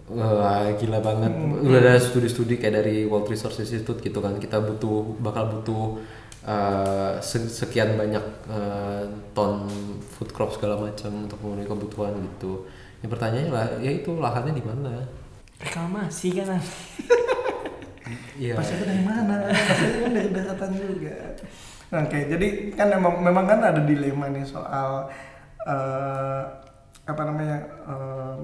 [0.07, 1.31] wah gila banget
[1.61, 6.01] udah ada studi-studi kayak dari World Resources Institute gitu kan kita butuh bakal butuh
[6.43, 9.69] uh, se- sekian banyak uh, ton
[10.11, 12.67] food crop segala macam untuk memenuhi kebutuhan gitu
[13.01, 15.01] yang pertanyaannya lah ya itu lahannya di mana
[15.61, 16.57] Reklamasi kan.
[18.41, 18.57] Iya.
[18.57, 19.35] Pasirnya dari mana?
[19.53, 21.15] Pasirnya kan dari daratan juga.
[21.93, 25.11] Nah, Oke, jadi kan memang memang kan ada dilema nih soal
[25.67, 26.41] eh,
[27.05, 28.35] apa namanya eh,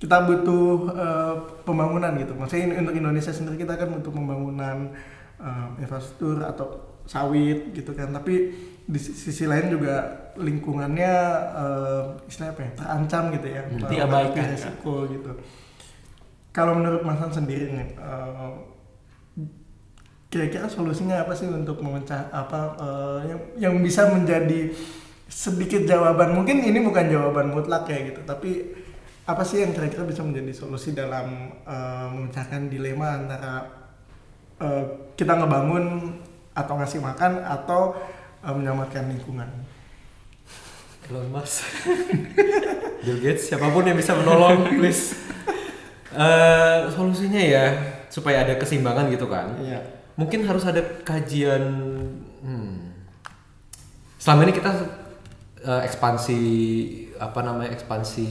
[0.00, 1.34] kita butuh eh,
[1.68, 2.32] pembangunan gitu.
[2.32, 4.90] Maksudnya untuk Indonesia sendiri kita kan butuh pembangunan
[5.38, 6.66] eh, infrastruktur atau
[7.04, 8.14] sawit gitu kan.
[8.16, 8.54] Tapi
[8.86, 9.94] di sisi lain juga
[10.38, 11.12] lingkungannya
[11.58, 13.62] eh, istilahnya apa ya terancam gitu ya.
[13.66, 13.78] Hmm.
[13.82, 15.32] Diabaikan, menghadapi resiko gitu.
[16.54, 18.50] Kalau menurut Mas Han sendiri nih, eh,
[20.30, 24.74] kira-kira solusinya apa sih untuk memecah apa eh, yang yang bisa menjadi
[25.26, 28.74] sedikit jawaban mungkin ini bukan jawaban mutlak ya gitu tapi
[29.26, 33.54] apa sih yang kira-kira bisa menjadi solusi dalam eh, memecahkan dilema antara
[34.62, 34.84] eh,
[35.18, 36.14] kita ngebangun
[36.56, 37.96] atau ngasih makan atau
[38.46, 39.50] eh, menyelamatkan lingkungan
[41.06, 41.62] Elon Musk,
[43.06, 45.14] Bill Gates, siapa pun yang bisa menolong, please.
[46.10, 47.66] Eh, solusinya ya
[48.10, 49.54] supaya ada keseimbangan gitu kan.
[49.62, 49.86] Iya.
[50.18, 51.62] Mungkin harus ada kajian.
[52.42, 52.96] Hmm.
[54.18, 54.72] Selama ini kita
[55.62, 56.40] eh, ekspansi
[57.18, 58.28] apa namanya ekspansi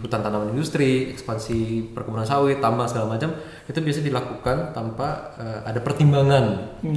[0.00, 3.34] hutan tanaman industri, ekspansi perkebunan sawit, tambang segala macam
[3.68, 6.44] itu biasa dilakukan tanpa eh, ada pertimbangan.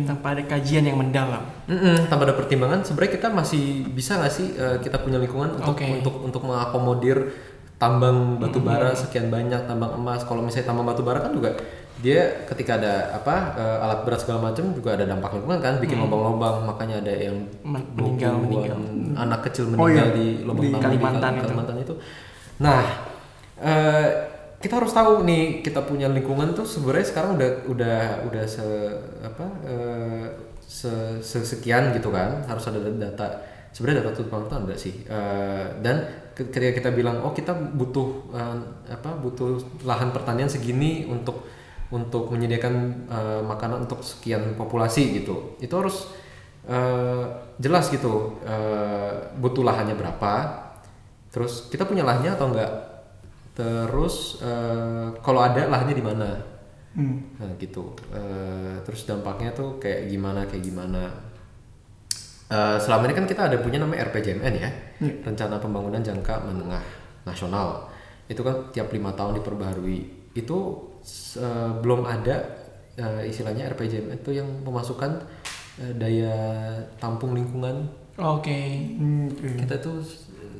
[0.08, 1.44] Tanpa ada kajian yang mendalam.
[1.68, 2.86] Mm-mm, tanpa ada pertimbangan.
[2.86, 5.88] Sebenarnya kita masih bisa nggak sih eh, kita punya lingkungan untuk Oke.
[5.90, 7.34] untuk untuk mengakomodir
[7.82, 10.22] tambang batu bara sekian banyak tambang emas.
[10.22, 11.58] Kalau misalnya tambang batu bara kan juga
[12.02, 15.98] dia ketika ada apa eh, alat berat segala macam juga ada dampak lingkungan kan bikin
[15.98, 18.78] lubang-lubang makanya ada yang Men- 20-an meninggal, meninggal.
[19.16, 20.18] anak kecil Oh, meninggal iya.
[20.18, 21.46] di lubang Di Kalimantan di itu.
[21.46, 21.94] Kalimantan itu
[22.58, 22.82] nah
[23.58, 24.08] eh,
[24.58, 28.66] kita harus tahu nih kita punya lingkungan tuh sebenarnya sekarang udah udah udah se
[29.22, 30.26] apa eh,
[30.62, 33.28] se, se- sekian gitu kan harus ada data
[33.72, 38.08] sebenarnya data tuh penonton ada sih Eh, dan ke- ketika kita bilang oh kita butuh
[38.32, 38.58] eh,
[38.90, 41.42] apa butuh lahan pertanian segini untuk
[41.92, 42.74] untuk menyediakan
[43.12, 46.10] eh, makanan untuk sekian populasi gitu itu harus
[46.66, 47.24] eh,
[47.60, 50.34] jelas gitu eh, butuh lahannya berapa
[51.32, 52.72] terus kita punya lahannya atau enggak
[53.52, 56.30] terus eh, kalau ada lahannya di mana
[56.92, 57.24] Hmm.
[57.40, 57.96] Nah gitu.
[58.12, 61.08] Eh, terus dampaknya tuh kayak gimana kayak gimana.
[62.52, 64.70] Eh, selama ini kan kita ada punya namanya RPJMN ya,
[65.24, 66.84] Rencana Pembangunan Jangka Menengah
[67.24, 67.88] Nasional.
[68.28, 70.00] Itu kan tiap lima tahun diperbaharui.
[70.36, 70.91] Itu
[71.38, 72.36] eh, belum ada
[72.98, 75.12] eh, istilahnya RPJMN itu yang memasukkan
[75.82, 76.36] eh, daya
[77.02, 77.90] tampung lingkungan.
[78.20, 78.60] Oke.
[78.98, 79.66] Hmm, oke.
[79.66, 80.04] Kita tuh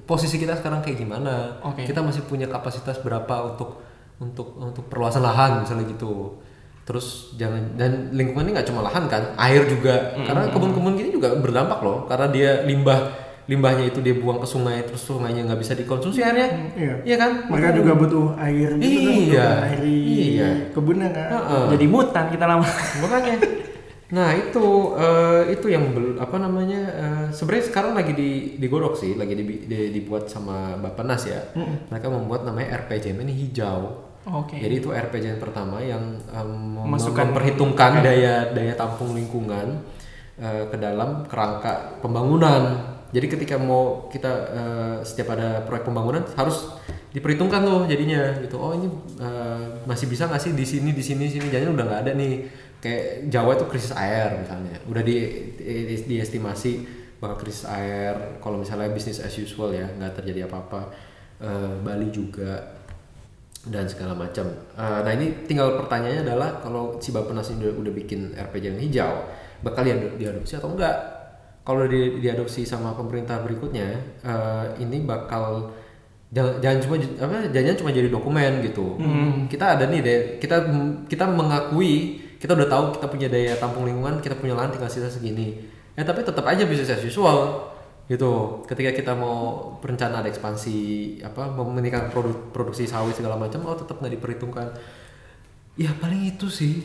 [0.06, 1.62] posisi kita sekarang kayak gimana?
[1.66, 1.86] Oke.
[1.86, 3.82] Kita masih punya kapasitas berapa untuk
[4.22, 6.38] untuk untuk perluasan lahan misalnya gitu
[6.82, 11.34] terus jangan dan lingkungan ini nggak cuma lahan kan air juga karena kebun-kebun gini juga
[11.38, 15.76] berdampak loh karena dia limbah limbahnya itu dia buang ke sungai terus sungainya nggak bisa
[15.76, 16.94] dikonsumsi airnya Iya.
[17.04, 19.48] iya kan Mereka juga butuh air gitu kan, Iya.
[19.60, 20.50] mengairi Iya.
[20.72, 21.30] kebunnya kan.
[21.30, 21.64] Heeh.
[21.70, 22.64] Jadi mutan kita lama.
[22.98, 23.36] makanya
[24.10, 29.16] nah itu eh, itu yang bel- apa namanya eh, sebenarnya sekarang lagi di digodok sih
[29.16, 31.40] lagi di, di- dibuat sama Bapenas ya
[31.88, 34.54] mereka membuat namanya RPJM ini hijau Oke.
[34.54, 39.82] Jadi itu RPJM pertama yang um, Memasukkan- memperhitungkan daya daya tampung lingkungan
[40.38, 42.91] uh, ke dalam kerangka pembangunan.
[43.12, 46.72] Jadi ketika mau kita uh, setiap ada proyek pembangunan harus
[47.12, 48.56] diperhitungkan tuh jadinya gitu.
[48.56, 48.88] Oh ini
[49.20, 52.34] uh, masih bisa nggak sih di sini di sini sini jadinya udah nggak ada nih.
[52.82, 54.74] Kayak Jawa itu krisis air misalnya.
[54.88, 55.18] Udah di,
[55.60, 56.72] di diestimasi
[57.20, 58.40] bakal krisis air.
[58.40, 60.90] Kalau misalnya bisnis as usual ya nggak terjadi apa-apa.
[61.42, 62.82] Uh, Bali juga
[63.70, 64.50] dan segala macam.
[64.74, 69.30] Eh, nah ini tinggal pertanyaannya adalah kalau si Bapenas ini udah, udah bikin RPJM hijau,
[69.62, 71.21] bakal diado- diadopsi atau enggak?
[71.62, 73.88] Kalau di, diadopsi sama pemerintah berikutnya,
[74.20, 75.70] eh, ini bakal
[76.30, 78.98] jangan, jangan cuma apa jangan cuma jadi dokumen gitu.
[79.48, 80.58] Kita ada nih deh, kita
[81.06, 81.94] kita mengakui
[82.36, 85.62] kita udah tahu kita punya daya tampung lingkungan, kita punya lahan tinggal sisa segini.
[85.94, 87.70] Ya tapi tetap aja bisnis as usual
[88.08, 89.38] gitu ketika kita mau
[89.80, 90.76] berencana ada ekspansi
[91.22, 94.68] apa mau meningkatkan produ- produksi sawit segala macam oh tetap nggak diperhitungkan
[95.76, 96.76] ya paling itu sih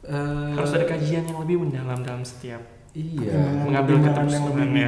[0.00, 2.58] Eh, Harus ada kajian yang lebih mendalam dalam setiap
[2.94, 4.02] iya mengambil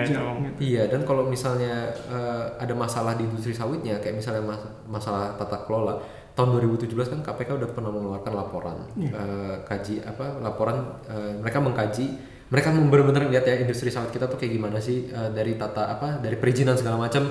[0.02, 0.18] itu.
[0.42, 0.58] gitu.
[0.58, 5.62] iya dan kalau misalnya eh, ada masalah di industri sawitnya kayak misalnya mas- masalah tata
[5.62, 6.02] kelola
[6.34, 10.76] tahun 2017 kan KPK udah pernah mengeluarkan laporan eh, kaji apa laporan
[11.06, 12.06] eh, mereka mengkaji
[12.52, 16.18] mereka benar-benar lihat ya industri sawit kita tuh kayak gimana sih eh, dari tata apa
[16.18, 17.30] dari perizinan segala macam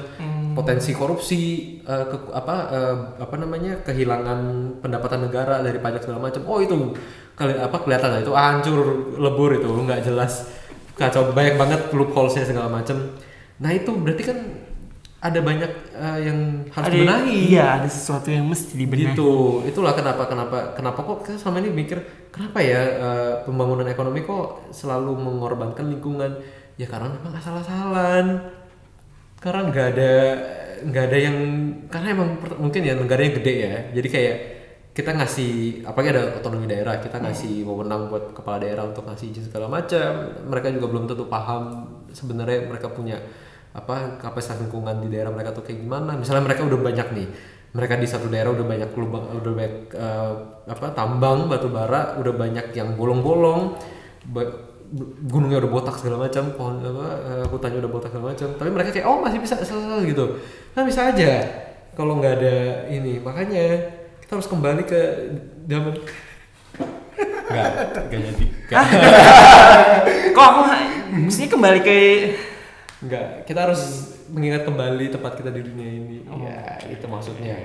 [0.56, 1.42] potensi korupsi
[1.84, 4.40] eh, ke, apa eh, apa namanya kehilangan
[4.80, 6.96] pendapatan negara dari pajak segala macam oh itu
[7.36, 8.80] kali apa kelihatan lah, itu hancur
[9.18, 10.61] lebur itu nggak jelas
[11.02, 12.98] kacau banyak banget loopholesnya segala macam
[13.62, 14.38] nah itu berarti kan
[15.22, 17.54] ada banyak eh, yang harus Ada dibenahi.
[17.54, 19.14] Iya, ada sesuatu yang mesti dibenahi.
[19.14, 19.62] gitu.
[19.70, 22.02] Itulah kenapa kenapa kenapa kok kita selama ini mikir
[22.34, 26.42] kenapa ya eh, pembangunan ekonomi kok selalu mengorbankan lingkungan?
[26.82, 28.50] Ya karena memang asal-asalan.
[29.38, 30.14] Karena nggak ada
[30.90, 31.38] nggak ada yang
[31.94, 33.76] karena emang mungkin ya negaranya gede ya.
[33.94, 34.36] Jadi kayak
[35.02, 39.50] kita ngasih apalagi ada otonomi daerah kita ngasih wewenang buat kepala daerah untuk ngasih izin
[39.50, 40.38] segala macam.
[40.46, 43.18] Mereka juga belum tentu paham sebenarnya mereka punya
[43.74, 46.14] apa kapasitas lingkungan di daerah mereka tuh kayak gimana.
[46.14, 47.28] Misalnya mereka udah banyak nih
[47.72, 50.34] mereka di satu daerah udah banyak lubang udah banyak eh,
[50.68, 53.80] apa tambang batu bara udah banyak yang bolong-bolong
[55.24, 58.48] gunungnya udah botak segala macam pohon apa eh, hutannya udah botak segala macam.
[58.60, 59.56] Tapi mereka kayak oh masih bisa
[60.04, 60.26] gitu.
[60.76, 61.32] Nah bisa aja
[61.96, 62.56] kalau nggak ada
[62.92, 63.24] ini.
[63.24, 63.98] Makanya
[64.32, 65.02] kita harus kembali ke
[65.68, 65.92] zaman
[67.52, 67.70] nggak
[68.08, 68.46] nggak jadi.
[68.72, 68.86] Nggak
[70.32, 70.62] Kok aku
[71.20, 71.96] mestinya kembali ke
[73.04, 73.82] nggak kita harus
[74.32, 76.18] mengingat kembali tempat kita di dunia ini.
[76.48, 77.60] Ya itu maksudnya.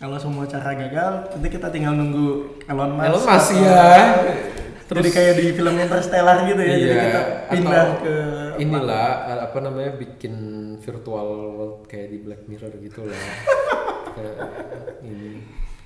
[0.00, 3.04] Kalau semua cara gagal, nanti kita tinggal nunggu Elon Musk.
[3.12, 3.92] Elon Musk ya.
[4.88, 6.76] Jadi kayak di film Interstellar gitu ya.
[6.80, 7.20] Jadi Iya, kita
[7.52, 8.16] pindah atau ke
[8.56, 9.08] inilah
[9.52, 10.34] apa namanya bikin
[10.80, 11.28] virtual
[11.60, 13.20] world kayak di Black Mirror gitu lah
[14.18, 14.36] Kayak
[15.06, 15.30] ini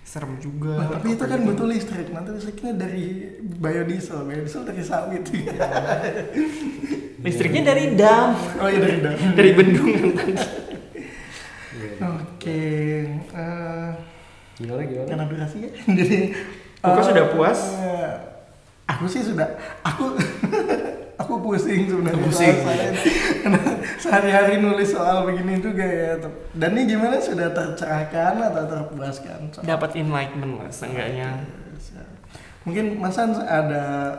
[0.03, 0.75] serem juga.
[0.77, 2.09] Nah, tapi itu kan butuh listrik.
[2.11, 3.07] Nanti listriknya dari
[3.41, 5.25] biodiesel, biodiesel dari sawit.
[7.25, 9.31] Listriknya dari dam, oh iya dari dalam.
[9.33, 10.35] dari bendungan tadi.
[12.03, 12.63] Oke.
[13.31, 13.91] eh,
[14.59, 15.71] gimana gimana karena durasi ya.
[16.03, 16.19] Jadi
[16.83, 17.61] Buka eh, sudah puas?
[17.79, 18.11] eh,
[18.91, 19.55] aku sih sudah.
[19.87, 20.19] Aku
[21.23, 22.21] aku pusing sebenarnya.
[22.21, 22.57] Pusing.
[23.97, 26.19] Sehari-hari nulis soal begini juga ya.
[26.53, 29.39] Dan ini gimana sudah tercerahkan atau terpuaskan?
[29.51, 31.31] soal- Dapat enlightenment lah seenggaknya.
[32.63, 34.15] Mungkin Mas Hans ada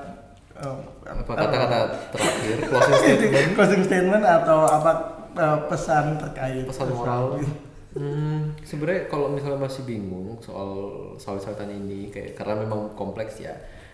[0.54, 1.80] eh, apa kata-kata
[2.12, 4.92] terakhir closing itu statement closing statement atau apa
[5.32, 7.40] eh, pesan terkait Pesan moral.
[7.94, 10.70] Hmm, sebenarnya kalau misalnya masih bingung soal
[11.16, 13.54] sawit-sawitan ini kayak karena memang kompleks ya.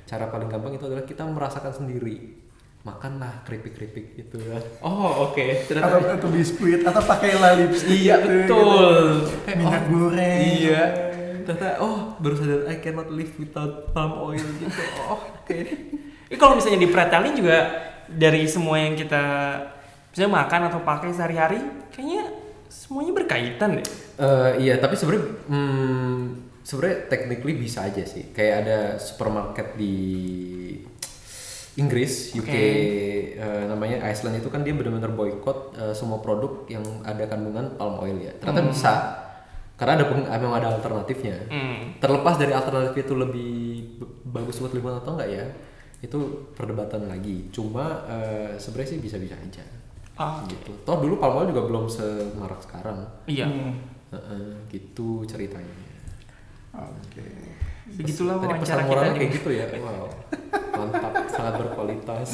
[0.09, 2.48] Cara paling gampang itu adalah kita merasakan sendiri.
[2.79, 4.55] Makanlah keripik-keripik gitu ya.
[4.79, 5.67] Oh oke.
[5.67, 8.97] atau atau biskuit atau pakailah lipstick Iya gitu, betul.
[9.27, 9.51] gitu.
[9.59, 10.83] minyak goreng Iya.
[11.43, 14.79] Ternyata oh baru sadar I cannot live without palm oil gitu.
[15.11, 15.57] Oh oke.
[16.29, 17.57] Eh, kalau misalnya dipretelin juga
[18.07, 19.23] dari semua yang kita
[20.09, 21.59] misalnya makan atau pakai sehari-hari,
[21.91, 22.31] kayaknya
[22.69, 23.87] semuanya berkaitan deh.
[24.19, 26.17] Eh, iya tapi sebenarnya hmm,
[26.63, 28.29] sebenarnya technically bisa aja sih.
[28.31, 29.95] Kayak ada supermarket di
[31.79, 32.65] Inggris, UK, Oke.
[33.33, 37.97] eh, namanya Iceland itu kan dia benar-benar boykot eh, semua produk yang ada kandungan palm
[37.97, 38.35] oil ya.
[38.35, 38.93] Ternyata bisa
[39.73, 41.39] karena ada peng- memang ada alternatifnya.
[41.47, 41.95] Hmm.
[41.97, 43.53] Terlepas dari alternatif itu lebih
[44.25, 45.45] bagus buat lingkungan atau enggak ya,
[45.99, 46.19] itu
[46.51, 47.47] perdebatan lagi.
[47.49, 49.63] Cuma eh, sebenarnya sih bisa-bisa aja.
[50.19, 50.75] Ah, Gitu.
[50.83, 53.07] Toh dulu palm oil juga belum semarak sekarang.
[53.23, 53.47] Iya.
[53.47, 53.71] Hmm.
[54.09, 55.87] Heeh, gitu ceritanya.
[56.69, 57.25] oke
[57.97, 59.65] Begitulah Tadi wawancara kita dengan, kayak gitu ya.
[59.79, 60.07] Wow.
[60.77, 62.29] Mantap, sangat berkualitas.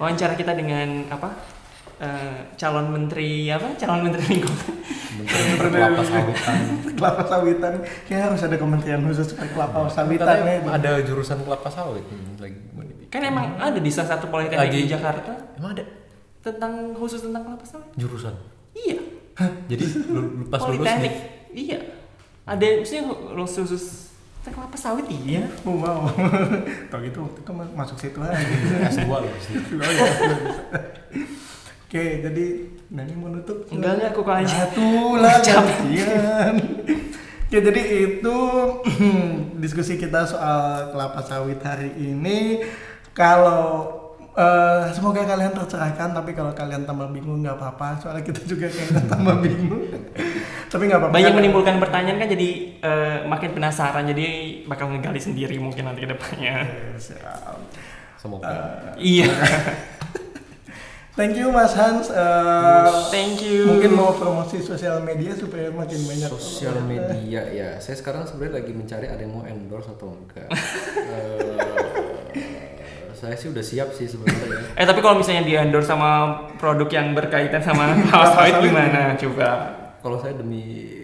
[0.00, 1.58] wawancara kita dengan apa?
[1.98, 3.74] eh, calon menteri apa?
[3.74, 4.70] Calon menteri lingkungan.
[5.18, 6.58] Menteri kelapa sawitan.
[6.94, 7.72] kelapa sawitan
[8.06, 12.58] kayak harus ada kementerian khusus kelapa sawitan Katanya ya ada jurusan kelapa sawit hmm, lagi.
[13.10, 15.84] Kan emang ada di salah satu politeknik di Jakarta Emang ada
[16.38, 17.90] tentang khusus tentang kelapa sawit.
[17.98, 18.34] jurusan.
[18.78, 19.00] Iya.
[19.66, 21.14] Jadi lu, lu pas lulus politeknik.
[21.50, 21.80] nih, Iya.
[22.48, 23.02] Ada maksudnya
[23.36, 24.07] khusus
[24.48, 25.44] tentang kelapa sawit iya.
[25.68, 26.08] oh, wow
[26.90, 28.40] tau gitu waktu itu ma- masuk situ aja
[28.96, 29.20] S2 loh.
[29.28, 30.08] Oh, iya.
[31.84, 32.44] oke jadi
[32.88, 34.56] Nani mau nutup Enggak enggak aku kalau aja.
[34.64, 34.88] Satu
[35.20, 36.54] lah gantian.
[37.44, 38.36] Oke, jadi itu
[39.60, 42.64] diskusi kita soal kelapa sawit hari ini.
[43.12, 43.92] Kalau
[44.38, 49.02] eh, semoga kalian tercerahkan, tapi kalau kalian tambah bingung nggak apa-apa, soalnya kita juga kayaknya
[49.10, 49.82] tambah bingung.
[50.70, 51.14] tapi nggak apa-apa.
[51.18, 51.38] Banyak kan?
[51.42, 54.26] menimbulkan pertanyaan kan jadi eh, makin penasaran jadi
[54.70, 56.62] bakal ngegali sendiri mungkin nanti ke depannya.
[56.94, 57.58] Siap.
[58.18, 58.94] Semoga.
[58.98, 59.30] Iya.
[61.18, 62.14] Thank you Mas Hans.
[62.14, 63.66] Eh, Thank you.
[63.66, 68.70] Mungkin mau promosi sosial media supaya makin banyak Sosial media ya, saya sekarang sebenarnya lagi
[68.70, 70.46] mencari ada yang mau endorse atau enggak.
[71.08, 71.77] Eh,
[73.18, 74.60] saya sih udah siap sih sebenarnya ya.
[74.80, 76.10] Eh tapi kalau misalnya di endorse sama
[76.54, 77.98] produk yang berkaitan sama
[78.32, 79.12] sawit gimana?
[79.14, 79.48] Coba.
[79.98, 80.94] Kalau saya demi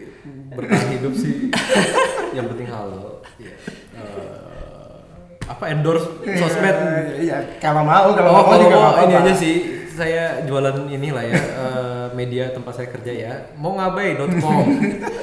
[0.49, 1.51] bertahan hidup sih,
[2.37, 3.19] yang penting halal.
[3.37, 3.51] Ya.
[3.93, 6.77] Eh, apa endorse sosmed?
[7.19, 9.57] Iya, kalau mau, kalau Oh, mau kalau juga mau ini aja sih.
[9.95, 13.33] Saya jualan inilah ya eh, media tempat saya kerja ya.
[13.55, 14.67] Mau ngabai.com.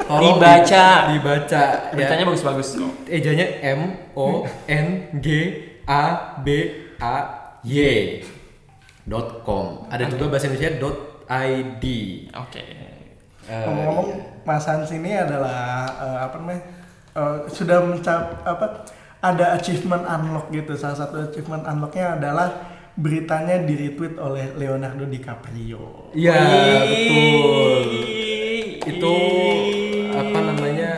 [0.08, 0.88] Tolong Dibaca.
[1.08, 1.64] di- dibaca.
[1.92, 2.28] Beritanya ya.
[2.28, 2.92] bagus-bagus kok.
[3.06, 3.82] Ejanya M
[4.16, 4.88] O N
[5.18, 5.28] G
[5.88, 6.48] A B
[7.02, 7.16] A
[7.62, 7.78] Y
[9.06, 9.90] dot com.
[9.90, 11.86] Ada juga bahasa Indonesia dot id.
[12.38, 12.66] Oke.
[13.50, 14.18] Eh, Ngomong-ngomong, iya.
[14.46, 16.62] Mas Hans ini adalah eh, apa namanya?
[17.18, 18.86] eh, sudah mencap apa?
[19.22, 20.74] Ada achievement unlock gitu.
[20.74, 22.50] Salah satu achievement unlocknya adalah
[22.98, 26.10] beritanya di retweet oleh Leonardo DiCaprio.
[26.18, 26.42] Iya
[26.90, 27.82] betul.
[28.82, 29.16] Itu
[30.18, 30.92] apa namanya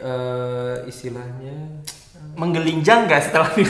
[0.00, 1.75] eh, istilahnya?
[2.36, 3.48] Menggelinjang nggak setelah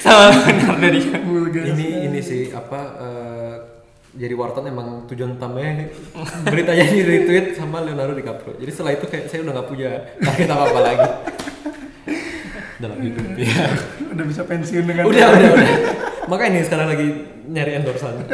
[0.00, 1.28] sama Leonardo DiCaprio?
[1.28, 3.54] Vulgar ini ini sih apa eh,
[4.16, 5.86] jadi wartan emang tujuan utamanya
[6.48, 8.56] beritanya di retweet sama Leonardo DiCaprio.
[8.56, 11.08] Jadi setelah itu kayak saya udah nggak punya target apa apa lagi
[12.80, 13.68] dalam hidup ya.
[14.16, 15.70] udah bisa pensiun dengan udah udah udah.
[16.32, 17.08] Makanya nih sekarang lagi
[17.52, 18.24] nyari endorsan.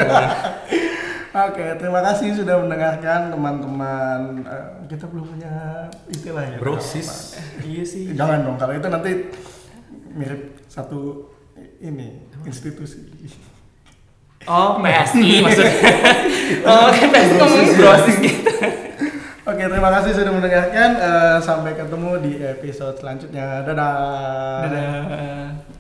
[1.37, 4.41] Oke, terima kasih sudah mendengarkan teman-teman.
[4.41, 6.57] Eh, kita belum punya istilah ya.
[6.57, 7.37] Brosis.
[7.61, 8.16] Iya sih.
[8.16, 9.28] Jangan dong, kalau itu nanti
[10.16, 11.28] mirip satu
[11.84, 13.05] ini institusi.
[14.48, 15.77] Oh PSI maksudnya.
[16.65, 18.51] oh kan PSI ngomong brosis gitu.
[19.44, 20.90] Oke, terima kasih sudah mendengarkan.
[20.97, 23.60] Eh, sampai ketemu di episode selanjutnya.
[23.60, 23.93] Dadah.
[24.73, 25.76] Dadah.